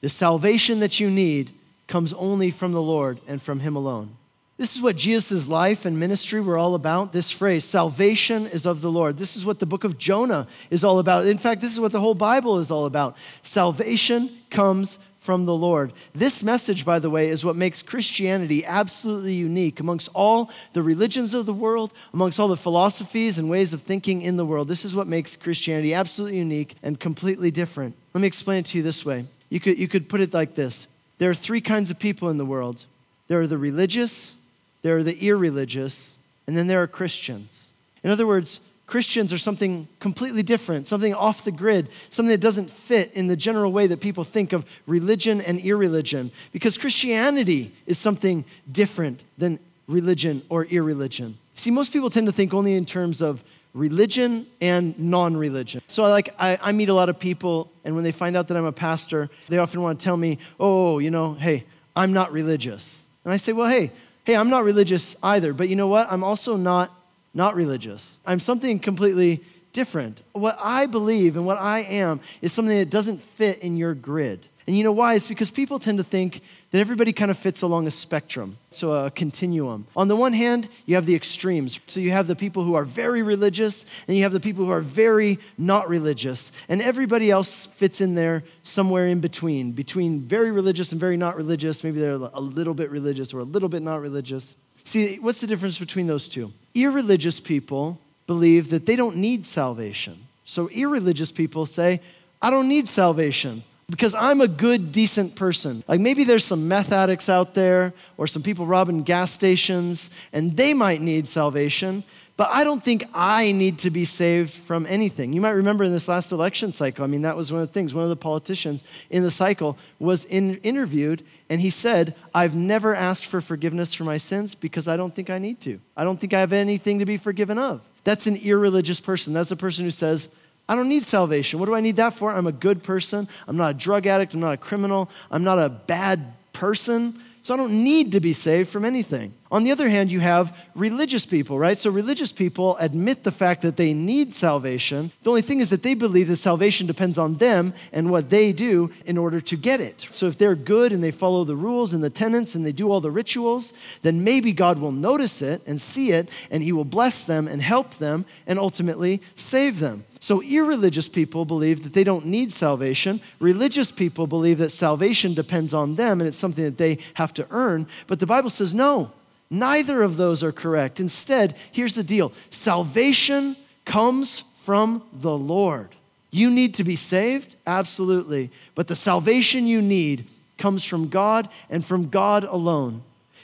the 0.00 0.08
salvation 0.08 0.80
that 0.80 0.99
you 1.00 1.11
need 1.11 1.52
comes 1.92 2.14
only 2.14 2.50
from 2.50 2.72
the 2.72 2.80
Lord 2.80 3.20
and 3.28 3.40
from 3.40 3.61
Him 3.61 3.76
alone. 3.76 4.16
This 4.56 4.75
is 4.75 4.80
what 4.80 4.96
Jesus' 4.96 5.46
life 5.46 5.84
and 5.84 6.00
ministry 6.00 6.40
were 6.40 6.56
all 6.56 6.75
about. 6.75 7.12
This 7.12 7.30
phrase, 7.30 7.64
salvation 7.64 8.46
is 8.46 8.64
of 8.64 8.80
the 8.80 8.90
Lord. 8.90 9.18
This 9.18 9.37
is 9.37 9.44
what 9.44 9.58
the 9.58 9.66
book 9.66 9.84
of 9.84 9.99
Jonah 9.99 10.46
is 10.70 10.84
all 10.84 10.99
about. 10.99 11.26
In 11.26 11.37
fact, 11.37 11.61
this 11.61 11.70
is 11.70 11.80
what 11.80 11.92
the 11.92 12.00
whole 12.00 12.14
Bible 12.14 12.58
is 12.58 12.70
all 12.70 12.87
about. 12.87 13.14
Salvation 13.42 14.30
comes 14.49 14.99
from 15.18 15.44
the 15.44 15.54
Lord. 15.54 15.92
This 16.14 16.42
message, 16.42 16.87
by 16.87 16.99
the 16.99 17.11
way, 17.11 17.28
is 17.28 17.44
what 17.44 17.56
makes 17.56 17.82
Christianity 17.82 18.64
absolutely 18.64 19.34
unique 19.34 19.78
amongst 19.78 20.08
all 20.14 20.50
the 20.72 20.82
religions 20.82 21.34
of 21.34 21.44
the 21.44 21.52
world, 21.52 21.92
amongst 22.14 22.40
all 22.40 22.49
the 22.49 22.56
philosophies 22.56 23.37
and 23.37 23.50
ways 23.50 23.75
of 23.75 23.82
thinking 23.82 24.22
in 24.22 24.38
the 24.38 24.46
world. 24.46 24.66
This 24.66 24.87
is 24.87 24.94
what 24.94 25.06
makes 25.06 25.37
Christianity 25.37 25.92
absolutely 25.92 26.38
unique 26.38 26.75
and 26.82 26.99
completely 26.99 27.50
different. 27.50 27.96
Let 28.14 28.22
me 28.22 28.28
explain 28.28 28.61
it 28.61 28.66
to 28.66 28.78
you 28.78 28.82
this 28.82 29.04
way. 29.04 29.26
You 29.50 29.61
could, 29.61 29.78
you 29.78 29.88
could 29.88 30.08
put 30.08 30.22
it 30.22 30.32
like 30.32 30.54
this 30.54 30.87
there 31.22 31.30
are 31.30 31.34
three 31.34 31.60
kinds 31.60 31.88
of 31.92 32.00
people 32.00 32.30
in 32.30 32.36
the 32.36 32.44
world 32.44 32.84
there 33.28 33.40
are 33.40 33.46
the 33.46 33.56
religious, 33.56 34.34
there 34.82 34.96
are 34.96 35.04
the 35.04 35.16
irreligious, 35.24 36.18
and 36.48 36.56
then 36.56 36.66
there 36.66 36.82
are 36.82 36.88
Christians. 36.88 37.72
In 38.02 38.10
other 38.10 38.26
words, 38.26 38.58
Christians 38.88 39.32
are 39.32 39.38
something 39.38 39.86
completely 40.00 40.42
different, 40.42 40.88
something 40.88 41.14
off 41.14 41.44
the 41.44 41.52
grid, 41.52 41.88
something 42.10 42.32
that 42.32 42.40
doesn't 42.40 42.70
fit 42.70 43.12
in 43.12 43.28
the 43.28 43.36
general 43.36 43.70
way 43.70 43.86
that 43.86 44.00
people 44.00 44.24
think 44.24 44.52
of 44.52 44.66
religion 44.88 45.40
and 45.40 45.60
irreligion. 45.60 46.32
Because 46.50 46.76
Christianity 46.76 47.72
is 47.86 47.98
something 47.98 48.44
different 48.70 49.22
than 49.38 49.60
religion 49.86 50.42
or 50.48 50.64
irreligion. 50.64 51.38
See, 51.54 51.70
most 51.70 51.92
people 51.92 52.10
tend 52.10 52.26
to 52.26 52.32
think 52.32 52.52
only 52.52 52.74
in 52.74 52.84
terms 52.84 53.22
of 53.22 53.44
religion 53.74 54.46
and 54.60 54.98
non-religion. 54.98 55.82
So 55.86 56.02
like 56.02 56.34
I, 56.38 56.58
I, 56.60 56.72
meet 56.72 56.88
a 56.88 56.94
lot 56.94 57.08
of 57.08 57.18
people, 57.18 57.70
and 57.84 57.94
when 57.94 58.04
they 58.04 58.12
find 58.12 58.36
out 58.36 58.48
that 58.48 58.56
I'm 58.56 58.64
a 58.64 58.72
pastor, 58.72 59.30
they 59.48 59.58
often 59.58 59.80
want 59.80 59.98
to 59.98 60.04
tell 60.04 60.16
me, 60.16 60.38
"Oh, 60.60 60.98
you 60.98 61.10
know, 61.10 61.34
hey, 61.34 61.64
I'm 61.96 62.12
not 62.12 62.32
religious." 62.32 63.06
And 63.24 63.32
I 63.32 63.36
say, 63.36 63.52
"Well, 63.52 63.68
hey, 63.68 63.90
hey, 64.24 64.36
I'm 64.36 64.50
not 64.50 64.64
religious 64.64 65.16
either, 65.22 65.52
but 65.52 65.68
you 65.68 65.76
know 65.76 65.88
what? 65.88 66.10
I'm 66.10 66.24
also 66.24 66.56
not 66.56 66.94
not 67.34 67.54
religious. 67.54 68.18
I'm 68.26 68.40
something 68.40 68.78
completely 68.78 69.42
different. 69.72 70.20
What 70.32 70.58
I 70.60 70.84
believe 70.84 71.36
and 71.36 71.46
what 71.46 71.56
I 71.56 71.80
am 71.80 72.20
is 72.42 72.52
something 72.52 72.76
that 72.76 72.90
doesn't 72.90 73.22
fit 73.22 73.58
in 73.60 73.76
your 73.76 73.94
grid." 73.94 74.46
And 74.66 74.76
you 74.76 74.85
know 74.85 74.92
why? 74.92 75.14
It's 75.14 75.26
because 75.26 75.50
people 75.50 75.78
tend 75.78 75.99
to 75.99 76.04
think 76.04 76.40
that 76.71 76.78
everybody 76.78 77.12
kind 77.12 77.31
of 77.31 77.38
fits 77.38 77.62
along 77.62 77.87
a 77.87 77.90
spectrum, 77.90 78.57
so 78.71 78.92
a 78.92 79.11
continuum. 79.11 79.87
On 79.97 80.09
the 80.09 80.16
one 80.16 80.33
hand, 80.33 80.69
you 80.87 80.95
have 80.95 81.04
the 81.04 81.14
extremes. 81.14 81.81
So 81.87 82.00
you 82.00 82.12
have 82.12 82.28
the 82.28 82.37
people 82.37 82.64
who 82.64 82.75
are 82.75 82.85
very 82.85 83.23
religious, 83.23 83.85
and 84.07 84.16
you 84.16 84.23
have 84.23 84.33
the 84.33 84.40
people 84.40 84.64
who 84.64 84.71
are 84.71 84.81
very 84.81 85.38
not 85.59 85.88
religious. 85.88 86.52
And 86.69 86.81
everybody 86.81 87.31
else 87.31 87.66
fits 87.66 88.00
in 88.00 88.14
there 88.14 88.45
somewhere 88.62 89.09
in 89.09 89.21
between, 89.21 89.73
between 89.73 90.21
very 90.21 90.50
religious 90.50 90.92
and 90.92 91.00
very 91.00 91.16
not 91.16 91.37
religious. 91.37 91.83
Maybe 91.83 92.00
they're 92.00 92.12
a 92.12 92.40
little 92.40 92.75
bit 92.75 92.90
religious 92.90 93.35
or 93.35 93.40
a 93.40 93.45
little 93.45 93.69
bit 93.69 93.83
not 93.83 94.00
religious. 94.00 94.57
See, 94.85 95.16
what's 95.16 95.40
the 95.40 95.47
difference 95.47 95.78
between 95.78 96.07
those 96.07 96.28
two? 96.28 96.52
Irreligious 96.75 97.40
people 97.40 98.00
believe 98.26 98.71
that 98.71 98.87
they 98.87 98.97
don't 98.97 99.16
need 99.16 99.45
salvation. 99.45 100.26
So, 100.45 100.69
irreligious 100.69 101.31
people 101.31 101.66
say, 101.66 102.00
I 102.40 102.50
don't 102.50 102.69
need 102.69 102.88
salvation 102.88 103.62
because 103.90 104.14
I'm 104.14 104.40
a 104.40 104.48
good, 104.48 104.92
decent 104.92 105.34
person. 105.34 105.84
Like 105.86 106.00
maybe 106.00 106.24
there's 106.24 106.44
some 106.44 106.68
meth 106.68 106.92
addicts 106.92 107.28
out 107.28 107.54
there 107.54 107.92
or 108.16 108.26
some 108.26 108.42
people 108.42 108.66
robbing 108.66 109.02
gas 109.02 109.32
stations, 109.32 110.10
and 110.32 110.56
they 110.56 110.74
might 110.74 111.00
need 111.00 111.28
salvation, 111.28 112.04
but 112.36 112.48
I 112.50 112.64
don't 112.64 112.82
think 112.82 113.04
I 113.12 113.52
need 113.52 113.78
to 113.80 113.90
be 113.90 114.04
saved 114.04 114.52
from 114.52 114.86
anything. 114.86 115.32
You 115.32 115.40
might 115.40 115.50
remember 115.50 115.84
in 115.84 115.92
this 115.92 116.08
last 116.08 116.32
election 116.32 116.72
cycle, 116.72 117.04
I 117.04 117.06
mean, 117.06 117.22
that 117.22 117.36
was 117.36 117.52
one 117.52 117.60
of 117.60 117.68
the 117.68 117.72
things. 117.72 117.92
One 117.92 118.04
of 118.04 118.10
the 118.10 118.16
politicians 118.16 118.82
in 119.10 119.22
the 119.22 119.30
cycle 119.30 119.76
was 119.98 120.24
in, 120.24 120.56
interviewed, 120.58 121.22
and 121.50 121.60
he 121.60 121.70
said, 121.70 122.14
I've 122.34 122.54
never 122.54 122.94
asked 122.94 123.26
for 123.26 123.40
forgiveness 123.40 123.92
for 123.92 124.04
my 124.04 124.16
sins 124.16 124.54
because 124.54 124.88
I 124.88 124.96
don't 124.96 125.14
think 125.14 125.28
I 125.28 125.38
need 125.38 125.60
to. 125.60 125.78
I 125.96 126.04
don't 126.04 126.18
think 126.18 126.32
I 126.32 126.40
have 126.40 126.52
anything 126.52 127.00
to 127.00 127.06
be 127.06 127.18
forgiven 127.18 127.58
of. 127.58 127.82
That's 128.04 128.26
an 128.26 128.36
irreligious 128.36 129.00
person. 129.00 129.34
That's 129.34 129.50
a 129.50 129.56
person 129.56 129.84
who 129.84 129.90
says, 129.90 130.28
I 130.72 130.74
don't 130.74 130.88
need 130.88 131.02
salvation. 131.02 131.60
What 131.60 131.66
do 131.66 131.74
I 131.74 131.82
need 131.82 131.96
that 131.96 132.14
for? 132.14 132.32
I'm 132.32 132.46
a 132.46 132.52
good 132.52 132.82
person. 132.82 133.28
I'm 133.46 133.58
not 133.58 133.72
a 133.72 133.74
drug 133.74 134.06
addict. 134.06 134.32
I'm 134.32 134.40
not 134.40 134.54
a 134.54 134.56
criminal. 134.56 135.10
I'm 135.30 135.44
not 135.44 135.58
a 135.58 135.68
bad 135.68 136.32
person. 136.54 137.20
So 137.42 137.52
I 137.52 137.58
don't 137.58 137.84
need 137.84 138.12
to 138.12 138.20
be 138.20 138.32
saved 138.32 138.70
from 138.70 138.86
anything. 138.86 139.34
On 139.50 139.64
the 139.64 139.70
other 139.70 139.90
hand, 139.90 140.10
you 140.10 140.20
have 140.20 140.56
religious 140.74 141.26
people, 141.26 141.58
right? 141.58 141.76
So 141.76 141.90
religious 141.90 142.32
people 142.32 142.78
admit 142.78 143.22
the 143.22 143.30
fact 143.30 143.60
that 143.62 143.76
they 143.76 143.92
need 143.92 144.32
salvation. 144.32 145.12
The 145.24 145.28
only 145.28 145.42
thing 145.42 145.60
is 145.60 145.68
that 145.68 145.82
they 145.82 145.92
believe 145.92 146.28
that 146.28 146.36
salvation 146.36 146.86
depends 146.86 147.18
on 147.18 147.34
them 147.34 147.74
and 147.92 148.10
what 148.10 148.30
they 148.30 148.50
do 148.52 148.92
in 149.04 149.18
order 149.18 149.42
to 149.42 149.56
get 149.56 149.78
it. 149.78 150.08
So 150.10 150.26
if 150.26 150.38
they're 150.38 150.54
good 150.54 150.90
and 150.90 151.04
they 151.04 151.10
follow 151.10 151.44
the 151.44 151.54
rules 151.54 151.92
and 151.92 152.02
the 152.02 152.08
tenets 152.08 152.54
and 152.54 152.64
they 152.64 152.72
do 152.72 152.90
all 152.90 153.02
the 153.02 153.10
rituals, 153.10 153.74
then 154.00 154.24
maybe 154.24 154.52
God 154.52 154.78
will 154.78 154.90
notice 154.90 155.42
it 155.42 155.60
and 155.66 155.78
see 155.78 156.12
it 156.12 156.30
and 156.50 156.62
he 156.62 156.72
will 156.72 156.86
bless 156.86 157.20
them 157.20 157.46
and 157.46 157.60
help 157.60 157.96
them 157.96 158.24
and 158.46 158.58
ultimately 158.58 159.20
save 159.36 159.80
them. 159.80 160.06
So, 160.22 160.40
irreligious 160.40 161.08
people 161.08 161.44
believe 161.44 161.82
that 161.82 161.94
they 161.94 162.04
don't 162.04 162.26
need 162.26 162.52
salvation. 162.52 163.20
Religious 163.40 163.90
people 163.90 164.28
believe 164.28 164.58
that 164.58 164.70
salvation 164.70 165.34
depends 165.34 165.74
on 165.74 165.96
them 165.96 166.20
and 166.20 166.28
it's 166.28 166.38
something 166.38 166.62
that 166.62 166.78
they 166.78 166.98
have 167.14 167.34
to 167.34 167.46
earn. 167.50 167.88
But 168.06 168.20
the 168.20 168.26
Bible 168.26 168.48
says 168.48 168.72
no, 168.72 169.10
neither 169.50 170.00
of 170.00 170.16
those 170.16 170.44
are 170.44 170.52
correct. 170.52 171.00
Instead, 171.00 171.56
here's 171.72 171.96
the 171.96 172.04
deal 172.04 172.32
salvation 172.50 173.56
comes 173.84 174.44
from 174.60 175.02
the 175.12 175.36
Lord. 175.36 175.88
You 176.30 176.52
need 176.52 176.74
to 176.74 176.84
be 176.84 176.94
saved? 176.94 177.56
Absolutely. 177.66 178.52
But 178.76 178.86
the 178.86 178.94
salvation 178.94 179.66
you 179.66 179.82
need 179.82 180.28
comes 180.56 180.84
from 180.84 181.08
God 181.08 181.48
and 181.68 181.84
from 181.84 182.10
God 182.10 182.44
alone. 182.44 183.02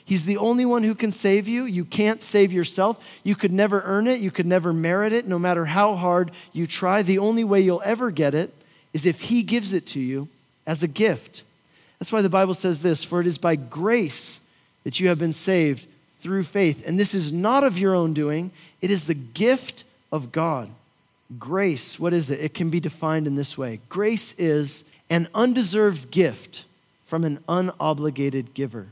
He's 0.09 0.25
the 0.25 0.38
only 0.38 0.65
one 0.65 0.85
who 0.85 0.95
can 0.95 1.12
save 1.12 1.49
you. 1.49 1.65
You 1.65 1.85
can't 1.85 2.23
save 2.23 2.50
yourself. 2.50 3.07
You 3.25 3.35
could 3.37 3.53
never 3.53 3.83
earn 3.85 4.07
it. 4.07 4.21
You 4.21 4.31
could 4.31 4.47
never 4.47 4.73
merit 4.73 5.12
it, 5.12 5.29
no 5.29 5.38
matter 5.38 5.67
how 5.67 5.97
hard 5.97 6.31
you 6.55 6.67
try. 6.67 7.03
The 7.03 7.19
only 7.19 7.45
way 7.45 7.61
you'll 7.61 7.83
ever 7.85 8.11
get 8.11 8.35
it 8.35 8.50
is 8.95 9.05
if 9.05 9.21
He 9.21 9.43
gives 9.43 9.75
it 9.75 9.85
to 9.88 10.00
you 10.00 10.29
as 10.67 10.83
a 10.83 10.88
gift. 10.88 11.43
That's 11.99 12.11
why 12.11 12.23
the 12.23 12.31
Bible 12.31 12.55
says 12.55 12.81
this 12.81 13.05
For 13.05 13.21
it 13.21 13.27
is 13.27 13.37
by 13.37 13.57
grace 13.57 14.41
that 14.85 14.99
you 14.99 15.09
have 15.09 15.19
been 15.19 15.35
saved 15.35 15.87
through 16.21 16.45
faith. 16.45 16.88
And 16.88 16.99
this 16.99 17.15
is 17.15 17.31
not 17.31 17.62
of 17.62 17.77
your 17.77 17.95
own 17.95 18.15
doing, 18.15 18.50
it 18.81 18.91
is 18.91 19.05
the 19.05 19.12
gift 19.12 19.85
of 20.11 20.33
God. 20.33 20.71
Grace, 21.38 22.00
what 22.00 22.15
is 22.15 22.31
it? 22.31 22.41
It 22.41 22.55
can 22.55 22.71
be 22.71 22.81
defined 22.81 23.27
in 23.27 23.37
this 23.37 23.59
way 23.59 23.81
grace 23.91 24.35
is 24.38 24.85
an 25.11 25.29
undeserved 25.35 26.11
gift 26.11 26.65
from 27.05 27.25
an 27.25 27.41
unobligated 27.47 28.55
giver. 28.55 28.87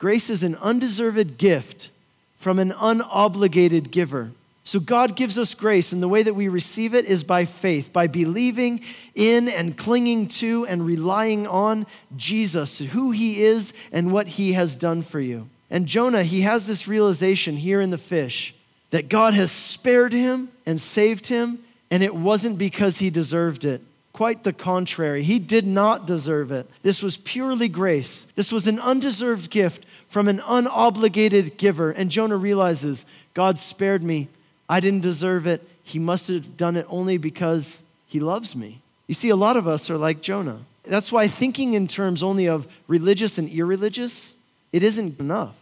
Grace 0.00 0.30
is 0.30 0.42
an 0.42 0.56
undeserved 0.56 1.38
gift 1.38 1.90
from 2.38 2.58
an 2.58 2.70
unobligated 2.72 3.90
giver. 3.90 4.32
So 4.64 4.80
God 4.80 5.14
gives 5.14 5.38
us 5.38 5.52
grace, 5.52 5.92
and 5.92 6.02
the 6.02 6.08
way 6.08 6.22
that 6.22 6.34
we 6.34 6.48
receive 6.48 6.94
it 6.94 7.04
is 7.04 7.22
by 7.22 7.44
faith, 7.44 7.92
by 7.92 8.06
believing 8.06 8.80
in 9.14 9.46
and 9.48 9.76
clinging 9.76 10.28
to 10.28 10.66
and 10.66 10.86
relying 10.86 11.46
on 11.46 11.86
Jesus, 12.16 12.78
who 12.78 13.10
he 13.10 13.42
is 13.42 13.74
and 13.92 14.10
what 14.10 14.26
he 14.26 14.54
has 14.54 14.74
done 14.74 15.02
for 15.02 15.20
you. 15.20 15.50
And 15.70 15.86
Jonah, 15.86 16.22
he 16.22 16.40
has 16.42 16.66
this 16.66 16.88
realization 16.88 17.56
here 17.56 17.82
in 17.82 17.90
the 17.90 17.98
fish 17.98 18.54
that 18.88 19.10
God 19.10 19.34
has 19.34 19.52
spared 19.52 20.14
him 20.14 20.50
and 20.64 20.80
saved 20.80 21.26
him, 21.26 21.58
and 21.90 22.02
it 22.02 22.14
wasn't 22.14 22.56
because 22.56 22.98
he 22.98 23.10
deserved 23.10 23.66
it. 23.66 23.82
Quite 24.12 24.42
the 24.44 24.52
contrary. 24.52 25.22
He 25.22 25.38
did 25.38 25.66
not 25.66 26.06
deserve 26.06 26.50
it. 26.50 26.68
This 26.82 27.02
was 27.02 27.16
purely 27.16 27.68
grace. 27.68 28.26
This 28.34 28.50
was 28.52 28.66
an 28.66 28.80
undeserved 28.80 29.50
gift 29.50 29.86
from 30.08 30.28
an 30.28 30.38
unobligated 30.40 31.56
giver. 31.56 31.90
And 31.90 32.10
Jonah 32.10 32.36
realizes 32.36 33.06
God 33.34 33.58
spared 33.58 34.02
me. 34.02 34.28
I 34.68 34.80
didn't 34.80 35.02
deserve 35.02 35.46
it. 35.46 35.66
He 35.82 35.98
must 35.98 36.28
have 36.28 36.56
done 36.56 36.76
it 36.76 36.86
only 36.88 37.18
because 37.18 37.82
he 38.06 38.20
loves 38.20 38.56
me. 38.56 38.80
You 39.06 39.14
see, 39.14 39.28
a 39.28 39.36
lot 39.36 39.56
of 39.56 39.66
us 39.66 39.90
are 39.90 39.98
like 39.98 40.20
Jonah. 40.20 40.60
That's 40.84 41.12
why 41.12 41.28
thinking 41.28 41.74
in 41.74 41.86
terms 41.86 42.22
only 42.22 42.46
of 42.46 42.66
religious 42.88 43.38
and 43.38 43.48
irreligious, 43.48 44.34
it 44.72 44.82
isn't 44.82 45.20
enough. 45.20 45.54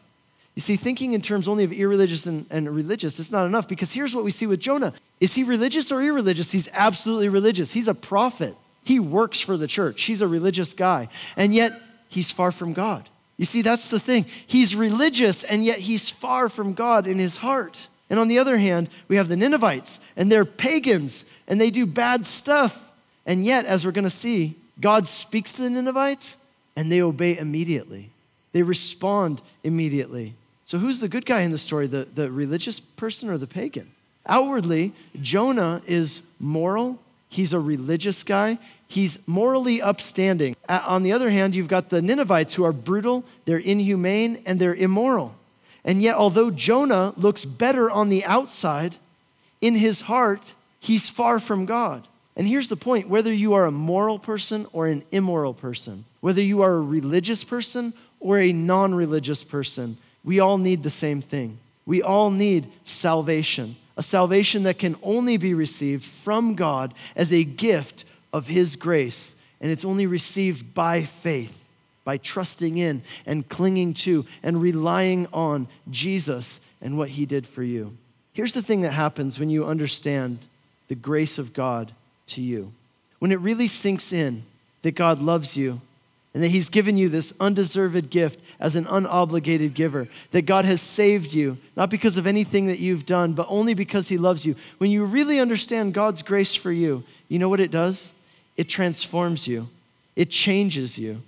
You 0.58 0.60
see, 0.60 0.74
thinking 0.74 1.12
in 1.12 1.22
terms 1.22 1.46
only 1.46 1.62
of 1.62 1.72
irreligious 1.72 2.26
and, 2.26 2.44
and 2.50 2.68
religious, 2.68 3.20
it's 3.20 3.30
not 3.30 3.46
enough 3.46 3.68
because 3.68 3.92
here's 3.92 4.12
what 4.12 4.24
we 4.24 4.32
see 4.32 4.48
with 4.48 4.58
Jonah. 4.58 4.92
Is 5.20 5.32
he 5.32 5.44
religious 5.44 5.92
or 5.92 6.02
irreligious? 6.02 6.50
He's 6.50 6.68
absolutely 6.72 7.28
religious. 7.28 7.72
He's 7.72 7.86
a 7.86 7.94
prophet. 7.94 8.56
He 8.82 8.98
works 8.98 9.38
for 9.38 9.56
the 9.56 9.68
church. 9.68 10.02
He's 10.02 10.20
a 10.20 10.26
religious 10.26 10.74
guy. 10.74 11.10
And 11.36 11.54
yet, 11.54 11.80
he's 12.08 12.32
far 12.32 12.50
from 12.50 12.72
God. 12.72 13.08
You 13.36 13.44
see, 13.44 13.62
that's 13.62 13.88
the 13.88 14.00
thing. 14.00 14.26
He's 14.48 14.74
religious, 14.74 15.44
and 15.44 15.64
yet 15.64 15.78
he's 15.78 16.10
far 16.10 16.48
from 16.48 16.74
God 16.74 17.06
in 17.06 17.20
his 17.20 17.36
heart. 17.36 17.86
And 18.10 18.18
on 18.18 18.26
the 18.26 18.40
other 18.40 18.58
hand, 18.58 18.88
we 19.06 19.14
have 19.14 19.28
the 19.28 19.36
Ninevites, 19.36 20.00
and 20.16 20.28
they're 20.32 20.44
pagans, 20.44 21.24
and 21.46 21.60
they 21.60 21.70
do 21.70 21.86
bad 21.86 22.26
stuff. 22.26 22.90
And 23.26 23.46
yet, 23.46 23.64
as 23.64 23.86
we're 23.86 23.92
going 23.92 24.02
to 24.02 24.10
see, 24.10 24.56
God 24.80 25.06
speaks 25.06 25.52
to 25.52 25.62
the 25.62 25.70
Ninevites, 25.70 26.36
and 26.74 26.90
they 26.90 27.00
obey 27.00 27.38
immediately. 27.38 28.10
They 28.50 28.62
respond 28.62 29.40
immediately. 29.62 30.34
So, 30.68 30.76
who's 30.76 31.00
the 31.00 31.09
good 31.09 31.24
guy 31.24 31.40
in 31.40 31.50
the 31.50 31.57
story, 31.57 31.87
the, 31.87 32.07
the 32.14 32.31
religious 32.31 32.78
person 32.78 33.31
or 33.31 33.38
the 33.38 33.46
pagan? 33.46 33.90
Outwardly, 34.26 34.92
Jonah 35.22 35.81
is 35.87 36.20
moral, 36.38 36.98
he's 37.31 37.54
a 37.54 37.59
religious 37.59 38.22
guy, 38.22 38.59
he's 38.87 39.18
morally 39.26 39.81
upstanding. 39.81 40.54
On 40.68 41.04
the 41.04 41.12
other 41.12 41.31
hand, 41.31 41.57
you've 41.57 41.68
got 41.68 41.88
the 41.88 42.02
Ninevites 42.02 42.52
who 42.52 42.64
are 42.64 42.74
brutal, 42.74 43.24
they're 43.46 43.57
inhumane, 43.57 44.42
and 44.44 44.61
they're 44.61 44.74
immoral. 44.74 45.37
And 45.87 46.02
yet, 46.02 46.16
although 46.16 46.50
Jonah 46.50 47.14
looks 47.16 47.46
better 47.46 47.90
on 47.90 48.11
the 48.11 48.26
outside, 48.26 48.96
in 49.62 49.74
his 49.74 50.02
heart, 50.02 50.52
he's 50.81 51.09
far 51.09 51.40
from 51.40 51.64
God. 51.64 52.07
And 52.37 52.46
here's 52.46 52.68
the 52.68 52.76
point 52.76 53.09
whether 53.09 53.33
you 53.33 53.54
are 53.54 53.64
a 53.64 53.70
moral 53.70 54.18
person 54.18 54.66
or 54.74 54.87
an 54.87 55.02
immoral 55.12 55.54
person, 55.54 56.04
whether 56.20 56.42
you 56.42 56.61
are 56.61 56.74
a 56.74 56.83
religious 56.83 57.42
person 57.42 57.94
or 58.20 58.38
a 58.38 58.52
non 58.52 58.94
religious 58.94 59.42
person, 59.42 59.96
we 60.28 60.40
all 60.40 60.58
need 60.58 60.82
the 60.82 60.90
same 60.90 61.22
thing. 61.22 61.56
We 61.86 62.02
all 62.02 62.30
need 62.30 62.70
salvation, 62.84 63.76
a 63.96 64.02
salvation 64.02 64.64
that 64.64 64.76
can 64.76 64.94
only 65.02 65.38
be 65.38 65.54
received 65.54 66.04
from 66.04 66.54
God 66.54 66.92
as 67.16 67.32
a 67.32 67.44
gift 67.44 68.04
of 68.30 68.46
His 68.46 68.76
grace. 68.76 69.34
And 69.58 69.72
it's 69.72 69.86
only 69.86 70.06
received 70.06 70.74
by 70.74 71.04
faith, 71.04 71.66
by 72.04 72.18
trusting 72.18 72.76
in 72.76 73.00
and 73.24 73.48
clinging 73.48 73.94
to 74.04 74.26
and 74.42 74.60
relying 74.60 75.28
on 75.32 75.66
Jesus 75.90 76.60
and 76.82 76.98
what 76.98 77.08
He 77.08 77.24
did 77.24 77.46
for 77.46 77.62
you. 77.62 77.96
Here's 78.34 78.52
the 78.52 78.60
thing 78.60 78.82
that 78.82 78.92
happens 78.92 79.40
when 79.40 79.48
you 79.48 79.64
understand 79.64 80.40
the 80.88 80.94
grace 80.94 81.38
of 81.38 81.54
God 81.54 81.90
to 82.26 82.42
you. 82.42 82.74
When 83.18 83.32
it 83.32 83.40
really 83.40 83.66
sinks 83.66 84.12
in 84.12 84.42
that 84.82 84.94
God 84.94 85.22
loves 85.22 85.56
you 85.56 85.80
and 86.34 86.42
that 86.42 86.50
He's 86.50 86.68
given 86.68 86.96
you 86.96 87.08
this 87.08 87.32
undeserved 87.40 88.10
gift 88.10 88.40
as 88.60 88.76
an 88.76 88.84
unobligated 88.84 89.74
giver, 89.74 90.08
that 90.30 90.42
God 90.42 90.64
has 90.64 90.80
saved 90.80 91.32
you, 91.32 91.58
not 91.76 91.90
because 91.90 92.16
of 92.16 92.26
anything 92.26 92.66
that 92.66 92.78
you've 92.78 93.06
done, 93.06 93.32
but 93.32 93.46
only 93.48 93.74
because 93.74 94.08
He 94.08 94.18
loves 94.18 94.44
you. 94.44 94.54
When 94.78 94.90
you 94.90 95.04
really 95.04 95.40
understand 95.40 95.94
God's 95.94 96.22
grace 96.22 96.54
for 96.54 96.72
you, 96.72 97.04
you 97.28 97.38
know 97.38 97.48
what 97.48 97.60
it 97.60 97.70
does? 97.70 98.12
it 98.58 98.68
transforms 98.68 99.46
you, 99.46 99.68
it 100.16 100.28
changes 100.28 100.98
you. 100.98 101.22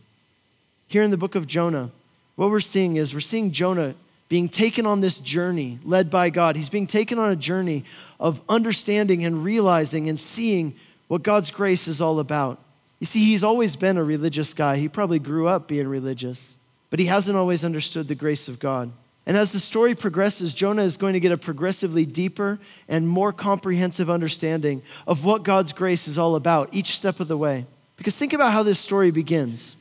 Here 0.89 1.03
in 1.03 1.13
the 1.13 1.17
book 1.17 1.37
of 1.37 1.47
Jonah, 1.47 1.93
what 2.35 2.51
we're 2.51 2.59
seeing 2.59 2.97
is 2.97 3.15
we're 3.15 3.21
seeing 3.21 3.53
Jonah 3.53 3.95
being 4.29 4.49
taken 4.49 4.85
on 4.85 5.01
this 5.01 5.21
journey 5.21 5.79
led 5.85 6.11
by 6.11 6.29
God. 6.29 6.57
He's 6.57 6.69
being 6.69 6.89
taken 6.89 7.19
on 7.19 7.31
a 7.31 7.37
journey 7.37 7.85
of 8.19 8.41
understanding 8.49 9.25
and 9.25 9.45
realizing 9.45 10.09
and 10.09 10.19
seeing 10.19 10.75
what 11.07 11.23
God's 11.23 11.53
grace 11.53 11.87
is 11.87 12.01
all 12.01 12.19
about. 12.19 12.59
You 13.01 13.07
see, 13.07 13.25
he's 13.25 13.43
always 13.43 13.77
been 13.77 13.97
a 13.97 14.05
religious 14.05 14.55
guy. 14.55 14.77
He 14.77 14.89
probably 14.89 15.19
grew 15.19 15.49
up 15.49 15.67
being 15.67 15.89
religious, 15.89 16.57
but 16.91 17.01
he 17.01 17.07
hasn't 17.07 17.37
always 17.37 17.65
understood 17.65 18.07
the 18.07 18.15
grace 18.15 18.47
of 18.47 18.61
God. 18.61 18.93
And 19.27 19.37
as 19.37 19.53
the 19.53 19.61
story 19.61 19.95
progresses, 19.95 20.55
Jonah 20.55 20.83
is 20.83 20.97
going 20.97 21.15
to 21.15 21.21
get 21.21 21.33
a 21.33 21.37
progressively 21.37 22.05
deeper 22.05 22.59
and 22.89 23.09
more 23.09 23.33
comprehensive 23.33 24.11
understanding 24.11 24.83
of 25.07 25.25
what 25.25 25.43
God's 25.43 25.73
grace 25.73 26.09
is 26.09 26.19
all 26.19 26.37
about 26.37 26.69
each 26.73 26.97
step 26.97 27.21
of 27.21 27.29
the 27.29 27.37
way. 27.37 27.67
Because 27.97 28.17
think 28.17 28.33
about 28.33 28.53
how 28.53 28.63
this 28.63 28.79
story 28.79 29.11
begins. 29.11 29.77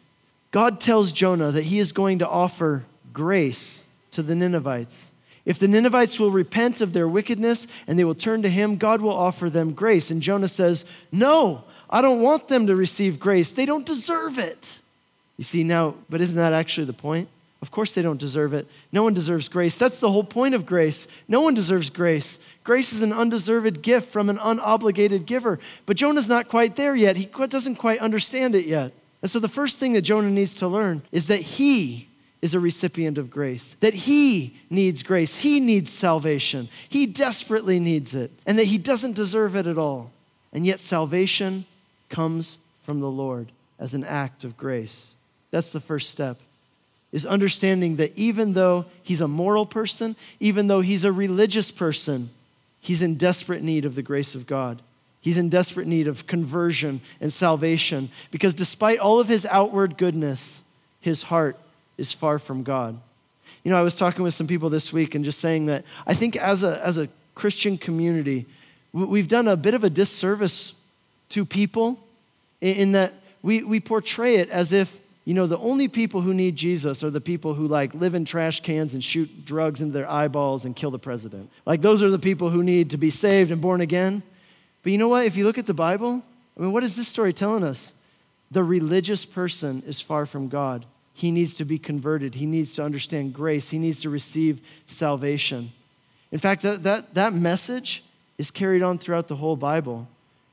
God 0.52 0.80
tells 0.80 1.12
Jonah 1.12 1.52
that 1.52 1.66
he 1.66 1.80
is 1.80 1.92
going 1.92 2.20
to 2.20 2.28
offer 2.28 2.86
grace 3.14 3.86
to 4.12 4.22
the 4.22 4.36
Ninevites. 4.36 5.12
If 5.46 5.58
the 5.58 5.68
Ninevites 5.68 6.20
will 6.20 6.32
repent 6.32 6.82
of 6.82 6.94
their 6.94 7.08
wickedness 7.08 7.66
and 7.88 7.98
they 7.98 8.04
will 8.04 8.16
turn 8.16 8.42
to 8.44 8.50
him, 8.50 8.76
God 8.76 9.02
will 9.02 9.12
offer 9.12 9.50
them 9.50 9.74
grace. 9.74 10.12
And 10.12 10.22
Jonah 10.22 10.48
says, 10.48 10.86
No, 11.12 11.64
I 11.90 12.02
don't 12.02 12.22
want 12.22 12.48
them 12.48 12.68
to 12.68 12.76
receive 12.76 13.20
grace. 13.20 13.52
They 13.52 13.66
don't 13.66 13.86
deserve 13.86 14.38
it. 14.38 14.80
You 15.38 15.44
see, 15.44 15.64
now, 15.64 15.96
but 16.10 16.22
isn't 16.22 16.36
that 16.36 16.54
actually 16.54 16.86
the 16.86 16.94
point? 16.94 17.30
Of 17.62 17.72
course, 17.72 17.94
they 17.94 18.02
don't 18.02 18.20
deserve 18.20 18.54
it. 18.54 18.68
No 18.92 19.04
one 19.04 19.14
deserves 19.14 19.50
grace. 19.50 19.78
That's 19.78 20.00
the 20.00 20.12
whole 20.12 20.24
point 20.24 20.56
of 20.56 20.66
grace. 20.66 21.08
No 21.28 21.42
one 21.42 21.54
deserves 21.54 21.90
grace. 21.90 22.40
Grace 22.64 22.94
is 22.94 23.02
an 23.02 23.12
undeserved 23.12 23.82
gift 23.82 24.10
from 24.10 24.30
an 24.30 24.38
unobligated 24.38 25.26
giver. 25.26 25.60
But 25.86 25.98
Jonah's 25.98 26.30
not 26.30 26.48
quite 26.48 26.78
there 26.78 26.96
yet. 26.96 27.18
He 27.18 27.26
doesn't 27.26 27.76
quite 27.76 28.00
understand 28.00 28.56
it 28.56 28.66
yet. 28.66 28.94
And 29.22 29.30
so, 29.30 29.40
the 29.40 29.50
first 29.50 29.78
thing 29.78 29.94
that 29.94 30.04
Jonah 30.04 30.30
needs 30.30 30.56
to 30.56 30.68
learn 30.68 31.02
is 31.12 31.28
that 31.28 31.42
he 31.42 32.08
is 32.42 32.54
a 32.54 32.60
recipient 32.60 33.18
of 33.18 33.30
grace, 33.30 33.76
that 33.82 33.94
he 33.94 34.58
needs 34.70 35.04
grace, 35.04 35.36
he 35.36 35.60
needs 35.60 35.90
salvation, 35.90 36.70
he 36.88 37.06
desperately 37.06 37.80
needs 37.80 38.16
it, 38.16 38.32
and 38.46 38.58
that 38.58 38.64
he 38.64 38.78
doesn't 38.78 39.18
deserve 39.18 39.58
it 39.58 39.68
at 39.68 39.78
all. 39.78 40.12
And 40.54 40.66
yet, 40.66 40.80
salvation 40.80 41.66
comes 42.10 42.58
from 42.82 43.00
the 43.00 43.10
Lord 43.10 43.52
as 43.80 43.94
an 43.94 44.04
act 44.04 44.44
of 44.44 44.58
grace. 44.58 45.16
That's 45.52 45.72
the 45.72 45.80
first 45.80 46.10
step. 46.10 46.38
Is 47.12 47.26
understanding 47.26 47.96
that 47.96 48.16
even 48.18 48.54
though 48.54 48.86
he's 49.02 49.22
a 49.22 49.28
moral 49.28 49.66
person, 49.66 50.16
even 50.40 50.68
though 50.68 50.82
he's 50.82 51.04
a 51.04 51.12
religious 51.12 51.72
person, 51.72 52.30
he's 52.82 53.02
in 53.02 53.16
desperate 53.16 53.64
need 53.64 53.86
of 53.86 53.96
the 53.96 54.04
grace 54.04 54.36
of 54.36 54.46
God. 54.46 54.82
He's 55.22 55.38
in 55.38 55.50
desperate 55.50 55.88
need 55.88 56.08
of 56.08 56.28
conversion 56.28 57.02
and 57.20 57.34
salvation 57.34 58.10
because 58.32 58.54
despite 58.54 59.00
all 59.00 59.20
of 59.20 59.28
his 59.28 59.46
outward 59.46 59.98
goodness, 59.98 60.64
his 61.02 61.24
heart 61.24 61.58
is 61.98 62.14
far 62.14 62.40
from 62.40 62.64
God. 62.64 63.00
You 63.64 63.72
know, 63.72 63.78
I 63.78 63.82
was 63.82 63.98
talking 63.98 64.24
with 64.24 64.34
some 64.34 64.48
people 64.48 64.70
this 64.70 64.94
week 64.94 65.16
and 65.16 65.26
just 65.26 65.40
saying 65.40 65.66
that 65.66 65.84
I 66.08 66.14
think 66.14 66.36
as 66.38 66.64
a, 66.64 66.84
as 66.86 66.98
a 66.98 67.10
Christian 67.36 67.78
community, 67.78 68.46
we've 68.94 69.28
done 69.28 69.48
a 69.48 69.58
bit 69.58 69.74
of 69.74 69.84
a 69.84 69.90
disservice 69.90 70.74
to 71.30 71.46
people 71.46 72.00
in 72.62 72.94
that 72.94 73.14
we, 73.42 73.64
we 73.64 73.80
portray 73.80 74.36
it 74.36 74.50
as 74.50 74.74
if, 74.74 75.00
you 75.26 75.34
know, 75.34 75.48
the 75.48 75.58
only 75.60 75.88
people 75.88 76.22
who 76.22 76.34
need 76.34 76.56
Jesus 76.56 77.04
are 77.04 77.10
the 77.10 77.22
people 77.22 77.54
who 77.54 77.68
like 77.68 77.94
live 77.94 78.16
in 78.16 78.26
trash 78.26 78.62
cans 78.62 78.94
and 78.94 79.04
shoot 79.04 79.46
drugs 79.46 79.82
into 79.82 79.94
their 79.94 80.10
eyeballs 80.10 80.66
and 80.66 80.76
kill 80.76 80.92
the 80.92 81.00
president. 81.00 81.50
Like 81.66 81.82
those 81.82 82.04
are 82.04 82.10
the 82.10 82.20
people 82.20 82.50
who 82.50 82.64
need 82.64 82.90
to 82.92 82.98
be 82.98 83.10
saved 83.10 83.52
and 83.52 83.62
born 83.62 83.82
again. 83.82 84.24
But 84.84 84.92
you 84.92 84.98
know 84.98 85.08
what? 85.08 85.26
If 85.26 85.38
you 85.38 85.46
look 85.46 85.58
at 85.58 85.66
the 85.66 85.74
Bible, 85.74 86.24
I 86.58 86.62
mean, 86.62 86.72
what 86.72 86.84
is 86.84 86.96
this 86.96 87.08
story 87.08 87.34
telling 87.34 87.64
us? 87.64 87.94
The 88.52 88.64
religious 88.64 89.26
person 89.26 89.84
is 89.86 90.02
far 90.02 90.26
from 90.26 90.50
God. 90.50 90.86
He 91.14 91.32
needs 91.32 91.56
to 91.56 91.66
be 91.66 91.78
converted. 91.78 92.36
He 92.36 92.46
needs 92.46 92.74
to 92.76 92.84
understand 92.84 93.34
grace. 93.34 93.70
He 93.70 93.78
needs 93.78 94.02
to 94.02 94.10
receive 94.10 94.62
salvation. 94.86 95.72
In 96.32 96.40
fact, 96.40 96.62
that, 96.64 96.84
that, 96.84 97.14
that 97.14 97.34
message 97.34 98.04
is 98.38 98.52
carried 98.52 98.82
on 98.82 98.98
throughout 98.98 99.28
the 99.28 99.36
whole 99.36 99.56
Bible. 99.56 100.08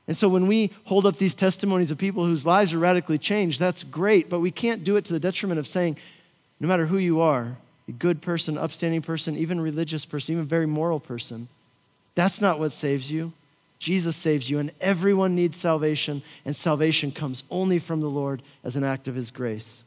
And 0.07 0.15
so 0.15 0.29
when 0.29 0.47
we 0.47 0.71
hold 0.85 1.05
up 1.05 1.17
these 1.17 1.35
testimonies 1.35 1.91
of 1.91 1.97
people 1.97 2.25
whose 2.25 2.45
lives 2.45 2.73
are 2.73 2.79
radically 2.79 3.17
changed, 3.17 3.59
that's 3.59 3.83
great, 3.83 4.29
but 4.29 4.39
we 4.39 4.51
can't 4.51 4.83
do 4.83 4.95
it 4.95 5.05
to 5.05 5.13
the 5.13 5.19
detriment 5.19 5.59
of 5.59 5.67
saying, 5.67 5.97
no 6.59 6.67
matter 6.67 6.85
who 6.85 6.97
you 6.97 7.19
are, 7.19 7.57
a 7.87 7.91
good 7.91 8.21
person, 8.21 8.57
upstanding 8.57 9.01
person, 9.01 9.37
even 9.37 9.59
religious 9.59 10.05
person, 10.05 10.33
even 10.33 10.45
very 10.45 10.65
moral 10.65 10.99
person, 10.99 11.49
that's 12.15 12.41
not 12.41 12.59
what 12.59 12.71
saves 12.71 13.11
you. 13.11 13.33
Jesus 13.79 14.15
saves 14.15 14.49
you, 14.49 14.57
and 14.59 14.71
everyone 14.81 15.35
needs 15.35 15.55
salvation, 15.55 16.23
and 16.45 16.55
salvation 16.55 17.11
comes 17.11 17.43
only 17.51 17.77
from 17.77 18.01
the 18.01 18.09
Lord 18.09 18.41
as 18.63 18.75
an 18.75 18.83
act 18.83 19.07
of 19.07 19.15
his 19.15 19.29
grace. 19.29 19.83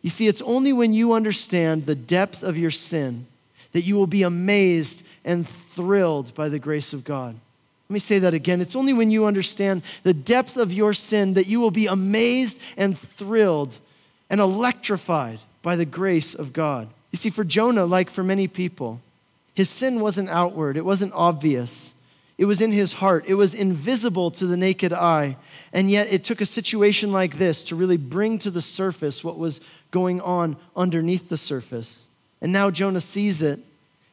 You 0.00 0.10
see, 0.10 0.28
it's 0.28 0.42
only 0.42 0.72
when 0.72 0.92
you 0.94 1.12
understand 1.12 1.84
the 1.84 1.94
depth 1.94 2.42
of 2.42 2.56
your 2.56 2.70
sin 2.70 3.26
that 3.72 3.82
you 3.82 3.96
will 3.96 4.06
be 4.06 4.22
amazed 4.22 5.04
and 5.24 5.46
thrilled 5.46 6.34
by 6.34 6.48
the 6.48 6.58
grace 6.58 6.92
of 6.92 7.04
God. 7.04 7.36
Let 7.92 7.96
me 7.96 8.00
say 8.00 8.20
that 8.20 8.32
again. 8.32 8.62
It's 8.62 8.74
only 8.74 8.94
when 8.94 9.10
you 9.10 9.26
understand 9.26 9.82
the 10.02 10.14
depth 10.14 10.56
of 10.56 10.72
your 10.72 10.94
sin 10.94 11.34
that 11.34 11.46
you 11.46 11.60
will 11.60 11.70
be 11.70 11.88
amazed 11.88 12.58
and 12.78 12.98
thrilled 12.98 13.78
and 14.30 14.40
electrified 14.40 15.40
by 15.60 15.76
the 15.76 15.84
grace 15.84 16.32
of 16.32 16.54
God. 16.54 16.88
You 17.10 17.18
see, 17.18 17.28
for 17.28 17.44
Jonah, 17.44 17.84
like 17.84 18.08
for 18.08 18.24
many 18.24 18.48
people, 18.48 19.02
his 19.52 19.68
sin 19.68 20.00
wasn't 20.00 20.30
outward, 20.30 20.78
it 20.78 20.86
wasn't 20.86 21.12
obvious. 21.12 21.92
It 22.38 22.46
was 22.46 22.62
in 22.62 22.72
his 22.72 22.94
heart. 22.94 23.24
It 23.26 23.34
was 23.34 23.52
invisible 23.54 24.30
to 24.30 24.46
the 24.46 24.56
naked 24.56 24.94
eye. 24.94 25.36
And 25.74 25.90
yet, 25.90 26.10
it 26.10 26.24
took 26.24 26.40
a 26.40 26.46
situation 26.46 27.12
like 27.12 27.36
this 27.36 27.62
to 27.64 27.76
really 27.76 27.98
bring 27.98 28.38
to 28.38 28.50
the 28.50 28.62
surface 28.62 29.22
what 29.22 29.36
was 29.36 29.60
going 29.90 30.18
on 30.22 30.56
underneath 30.74 31.28
the 31.28 31.36
surface. 31.36 32.08
And 32.40 32.52
now 32.52 32.70
Jonah 32.70 33.00
sees 33.00 33.42
it, 33.42 33.60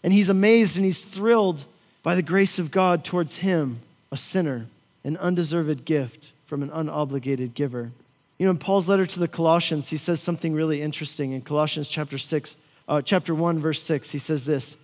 and 0.03 0.11
he's 0.11 0.27
amazed 0.27 0.75
and 0.75 0.83
he's 0.83 1.05
thrilled 1.05 1.63
by 2.09 2.15
the 2.15 2.23
grace 2.23 2.57
of 2.57 2.71
God 2.71 3.03
towards 3.03 3.37
him, 3.37 3.81
a 4.11 4.17
sinner, 4.17 4.65
an 5.03 5.15
undeserved 5.17 5.85
gift 5.85 6.31
from 6.47 6.63
an 6.63 6.69
unobligated 6.69 7.53
giver. 7.53 7.91
You 8.39 8.47
know, 8.47 8.49
in 8.49 8.57
Paul's 8.57 8.89
letter 8.89 9.05
to 9.05 9.19
the 9.19 9.27
Colossians, 9.27 9.89
he 9.89 9.97
says 9.97 10.19
something 10.19 10.55
really 10.55 10.81
interesting. 10.81 11.33
In 11.33 11.41
Colossians 11.41 11.87
chapter 11.87 12.17
6, 12.17 12.57
uh, 12.87 13.03
chapter 13.03 13.35
1, 13.35 13.59
verse 13.59 13.83
6, 13.83 14.09
he 14.09 14.17
says 14.17 14.43
this. 14.43 14.75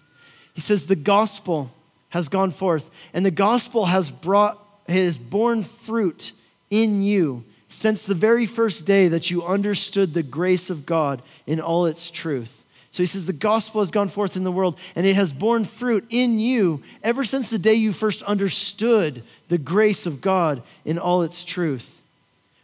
He 0.54 0.62
says, 0.62 0.86
The 0.86 0.96
gospel 0.96 1.74
has 2.10 2.30
gone 2.30 2.52
forth, 2.52 2.92
and 3.12 3.26
the 3.26 3.32
gospel 3.32 3.86
has 3.86 4.12
brought, 4.12 4.64
has 4.88 5.18
borne 5.18 5.64
fruit 5.64 6.32
in 6.70 7.02
you 7.02 7.44
since 7.70 8.06
the 8.06 8.14
very 8.14 8.46
first 8.46 8.86
day 8.86 9.08
that 9.08 9.32
you 9.32 9.44
understood 9.44 10.14
the 10.14 10.22
grace 10.22 10.70
of 10.70 10.86
God 10.86 11.24
in 11.48 11.60
all 11.60 11.88
its 11.88 12.12
truth. 12.12 12.64
So 12.96 13.04
he 13.04 13.08
says, 13.08 13.26
The 13.26 13.34
gospel 13.34 13.82
has 13.82 13.92
gone 13.92 14.08
forth 14.08 14.38
in 14.38 14.46
the 14.46 14.54
world, 14.54 14.80
and 14.96 15.06
it 15.06 15.18
has 15.18 15.34
borne 15.34 15.66
fruit 15.66 16.06
in 16.10 16.40
you 16.40 16.82
ever 17.04 17.26
since 17.26 17.50
the 17.50 17.60
day 17.60 17.74
you 17.74 17.92
first 17.92 18.22
understood 18.22 19.22
the 19.50 19.58
grace 19.58 20.06
of 20.06 20.22
God 20.22 20.64
in 20.86 20.98
all 20.98 21.22
its 21.22 21.44
truth. 21.44 22.02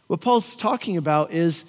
What 0.06 0.22
Paul's 0.22 0.56
talking 0.56 0.96
about 0.96 1.32
is 1.32 1.66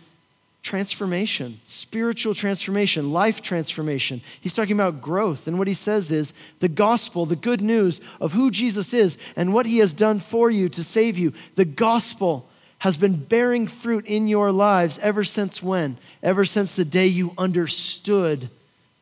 transformation, 0.62 1.60
spiritual 1.66 2.34
transformation, 2.34 3.12
life 3.12 3.42
transformation. 3.42 4.22
He's 4.40 4.54
talking 4.54 4.78
about 4.78 5.02
growth. 5.02 5.46
And 5.46 5.60
what 5.60 5.68
he 5.68 5.74
says 5.74 6.10
is 6.10 6.34
the 6.62 6.70
gospel, 6.70 7.26
the 7.26 7.36
good 7.36 7.62
news 7.62 8.00
of 8.22 8.32
who 8.32 8.50
Jesus 8.50 8.94
is 8.94 9.18
and 9.36 9.54
what 9.54 9.66
he 9.66 9.80
has 9.80 9.94
done 9.94 10.22
for 10.22 10.50
you 10.50 10.70
to 10.70 10.86
save 10.86 11.18
you, 11.18 11.34
the 11.56 11.66
gospel 11.66 12.48
has 12.84 12.98
been 12.98 13.16
bearing 13.16 13.66
fruit 13.66 14.06
in 14.06 14.28
your 14.28 14.52
lives 14.52 15.00
ever 15.00 15.24
since 15.24 15.64
when? 15.64 15.98
Ever 16.22 16.44
since 16.44 16.76
the 16.76 16.84
day 16.84 17.08
you 17.08 17.32
understood 17.38 18.50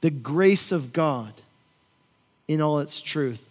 the 0.02 0.12
grace 0.12 0.72
of 0.72 0.94
God 0.94 1.34
in 2.48 2.62
all 2.62 2.78
its 2.78 3.02
truth. 3.02 3.50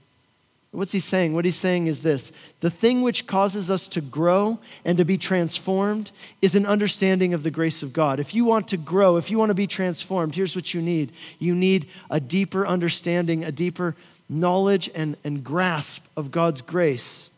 What's 0.71 0.93
he 0.93 1.01
saying? 1.01 1.35
What 1.35 1.45
he's 1.45 1.57
saying 1.57 1.88
is 1.88 2.05
this 2.05 2.31
the 2.61 2.71
thing 2.71 3.03
which 3.03 3.27
causes 3.27 3.73
us 3.73 3.88
to 3.88 4.01
grow 4.01 4.61
and 4.85 4.97
to 4.99 5.05
be 5.05 5.19
transformed 5.19 6.12
is 6.40 6.55
an 6.55 6.64
understanding 6.64 7.35
of 7.35 7.43
the 7.43 7.51
grace 7.51 7.83
of 7.83 7.93
God. 7.93 8.21
If 8.21 8.33
you 8.33 8.45
want 8.45 8.69
to 8.69 8.77
grow, 8.77 9.16
if 9.16 9.33
you 9.33 9.38
want 9.38 9.51
to 9.51 9.55
be 9.55 9.66
transformed, 9.66 10.37
here's 10.37 10.55
what 10.55 10.73
you 10.73 10.81
need 10.81 11.11
you 11.40 11.57
need 11.57 11.88
a 12.09 12.21
deeper 12.21 12.64
understanding, 12.64 13.43
a 13.43 13.51
deeper 13.51 13.97
knowledge 14.29 14.88
and, 14.95 15.16
and 15.25 15.43
grasp 15.43 16.05
of 16.16 16.31
God's 16.31 16.61
grace. 16.61 17.30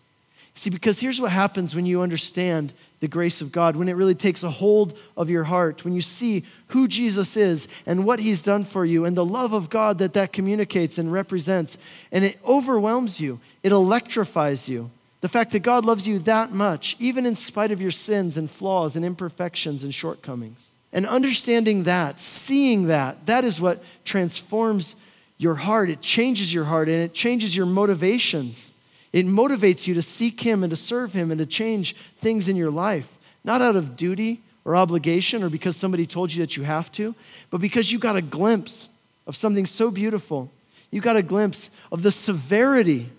See, 0.55 0.71
because 0.71 1.01
here's 1.01 1.21
what 1.21 1.33
happens 1.33 1.75
when 1.75 1.87
you 1.87 2.03
understand 2.03 2.73
the 3.01 3.09
grace 3.09 3.41
of 3.41 3.51
God, 3.51 3.75
when 3.75 3.89
it 3.89 3.95
really 3.95 4.15
takes 4.15 4.43
a 4.43 4.51
hold 4.51 4.97
of 5.17 5.29
your 5.29 5.45
heart, 5.45 5.85
when 5.85 5.95
you 5.95 6.03
see 6.03 6.45
who 6.69 6.87
Jesus 6.87 7.37
is 7.37 7.67
and 7.87 8.05
what 8.05 8.21
he's 8.21 8.43
done 8.43 8.65
for 8.65 8.85
you 8.85 9.05
and 9.05 9.17
the 9.17 9.25
love 9.25 9.53
of 9.55 9.71
God 9.71 9.99
that 9.99 10.13
that 10.13 10.33
communicates 10.33 10.99
and 10.99 11.13
represents, 11.13 11.79
and 12.13 12.25
it 12.25 12.39
overwhelms 12.47 13.21
you, 13.21 13.41
it 13.63 13.73
electrifies 13.73 14.69
you. 14.69 14.91
The 15.21 15.29
fact 15.29 15.53
that 15.53 15.61
God 15.61 15.85
loves 15.85 16.07
you 16.07 16.19
that 16.21 16.53
much, 16.53 16.97
even 16.99 17.27
in 17.27 17.37
spite 17.37 17.73
of 17.73 17.81
your 17.81 17.91
sins 17.91 18.37
and 18.37 18.51
flaws 18.51 18.95
and 18.95 19.05
imperfections 19.05 19.85
and 19.85 19.95
shortcomings. 19.95 20.71
And 20.93 21.07
understanding 21.07 21.85
that, 21.85 22.21
seeing 22.21 22.89
that, 22.89 23.25
that 23.27 23.45
is 23.45 23.61
what 23.61 23.83
transforms 24.05 24.95
your 25.39 25.55
heart. 25.55 25.91
It 25.91 26.01
changes 26.01 26.53
your 26.53 26.65
heart 26.65 26.89
and 26.89 26.99
it 26.99 27.15
changes 27.15 27.57
your 27.57 27.67
motivations. 27.67 28.72
It 29.13 29.27
motivates 29.27 29.87
you 29.87 29.95
to 29.95 30.03
seek 30.03 30.41
Him 30.41 30.63
and 30.63 30.71
to 30.71 30.77
serve 30.77 31.13
Him 31.13 31.31
and 31.31 31.39
to 31.39 31.47
change 31.47 31.95
things 32.21 32.49
in 32.49 32.57
your 32.57 32.71
life, 32.71 33.19
not 33.45 33.61
out 33.61 33.77
of 33.77 33.97
duty 33.97 34.41
or 34.65 34.77
obligation 34.77 35.43
or 35.43 35.49
because 35.49 35.77
somebody 35.77 36.07
told 36.07 36.33
you 36.33 36.43
that 36.43 36.57
you 36.57 36.63
have 36.63 36.91
to, 36.93 37.15
but 37.51 37.61
because 37.61 37.93
you 37.93 37.99
got 37.99 38.17
a 38.17 38.23
glimpse 38.23 38.89
of 39.27 39.37
something 39.37 39.67
so 39.67 39.91
beautiful. 39.91 40.51
You 40.91 41.01
got 41.01 41.17
a 41.17 41.23
glimpse 41.23 41.71
of 41.91 42.03
the 42.03 42.11
severity 42.11 43.11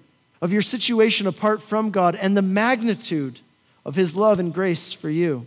of 0.41 0.51
your 0.51 0.61
situation 0.61 1.27
apart 1.27 1.61
from 1.61 1.91
God 1.91 2.15
and 2.15 2.35
the 2.35 2.41
magnitude 2.41 3.39
of 3.85 3.95
His 3.95 4.15
love 4.15 4.39
and 4.39 4.53
grace 4.53 4.93
for 4.93 5.09
you. 5.09 5.45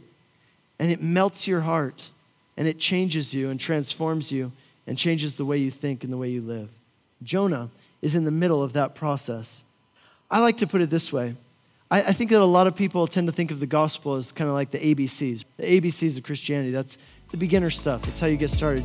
And 0.78 0.90
it 0.90 1.02
melts 1.02 1.46
your 1.46 1.62
heart 1.62 2.10
and 2.56 2.66
it 2.66 2.78
changes 2.78 3.34
you 3.34 3.50
and 3.50 3.60
transforms 3.60 4.32
you 4.32 4.52
and 4.86 4.96
changes 4.96 5.36
the 5.36 5.44
way 5.44 5.58
you 5.58 5.70
think 5.70 6.04
and 6.04 6.12
the 6.12 6.16
way 6.16 6.30
you 6.30 6.40
live. 6.40 6.68
Jonah 7.22 7.70
is 8.02 8.14
in 8.14 8.24
the 8.24 8.30
middle 8.30 8.62
of 8.62 8.74
that 8.74 8.94
process. 8.94 9.62
I 10.30 10.40
like 10.40 10.58
to 10.58 10.66
put 10.66 10.80
it 10.80 10.90
this 10.90 11.12
way. 11.12 11.34
I, 11.90 11.98
I 12.02 12.12
think 12.12 12.30
that 12.30 12.40
a 12.40 12.44
lot 12.44 12.66
of 12.66 12.74
people 12.74 13.06
tend 13.06 13.28
to 13.28 13.32
think 13.32 13.50
of 13.50 13.60
the 13.60 13.66
gospel 13.66 14.14
as 14.14 14.32
kind 14.32 14.48
of 14.48 14.54
like 14.54 14.70
the 14.70 14.78
ABCs. 14.78 15.44
The 15.56 15.80
ABCs 15.80 16.18
of 16.18 16.24
Christianity. 16.24 16.72
That's 16.72 16.98
the 17.30 17.36
beginner 17.36 17.70
stuff. 17.70 18.06
it's 18.08 18.20
how 18.20 18.26
you 18.26 18.36
get 18.36 18.50
started. 18.50 18.84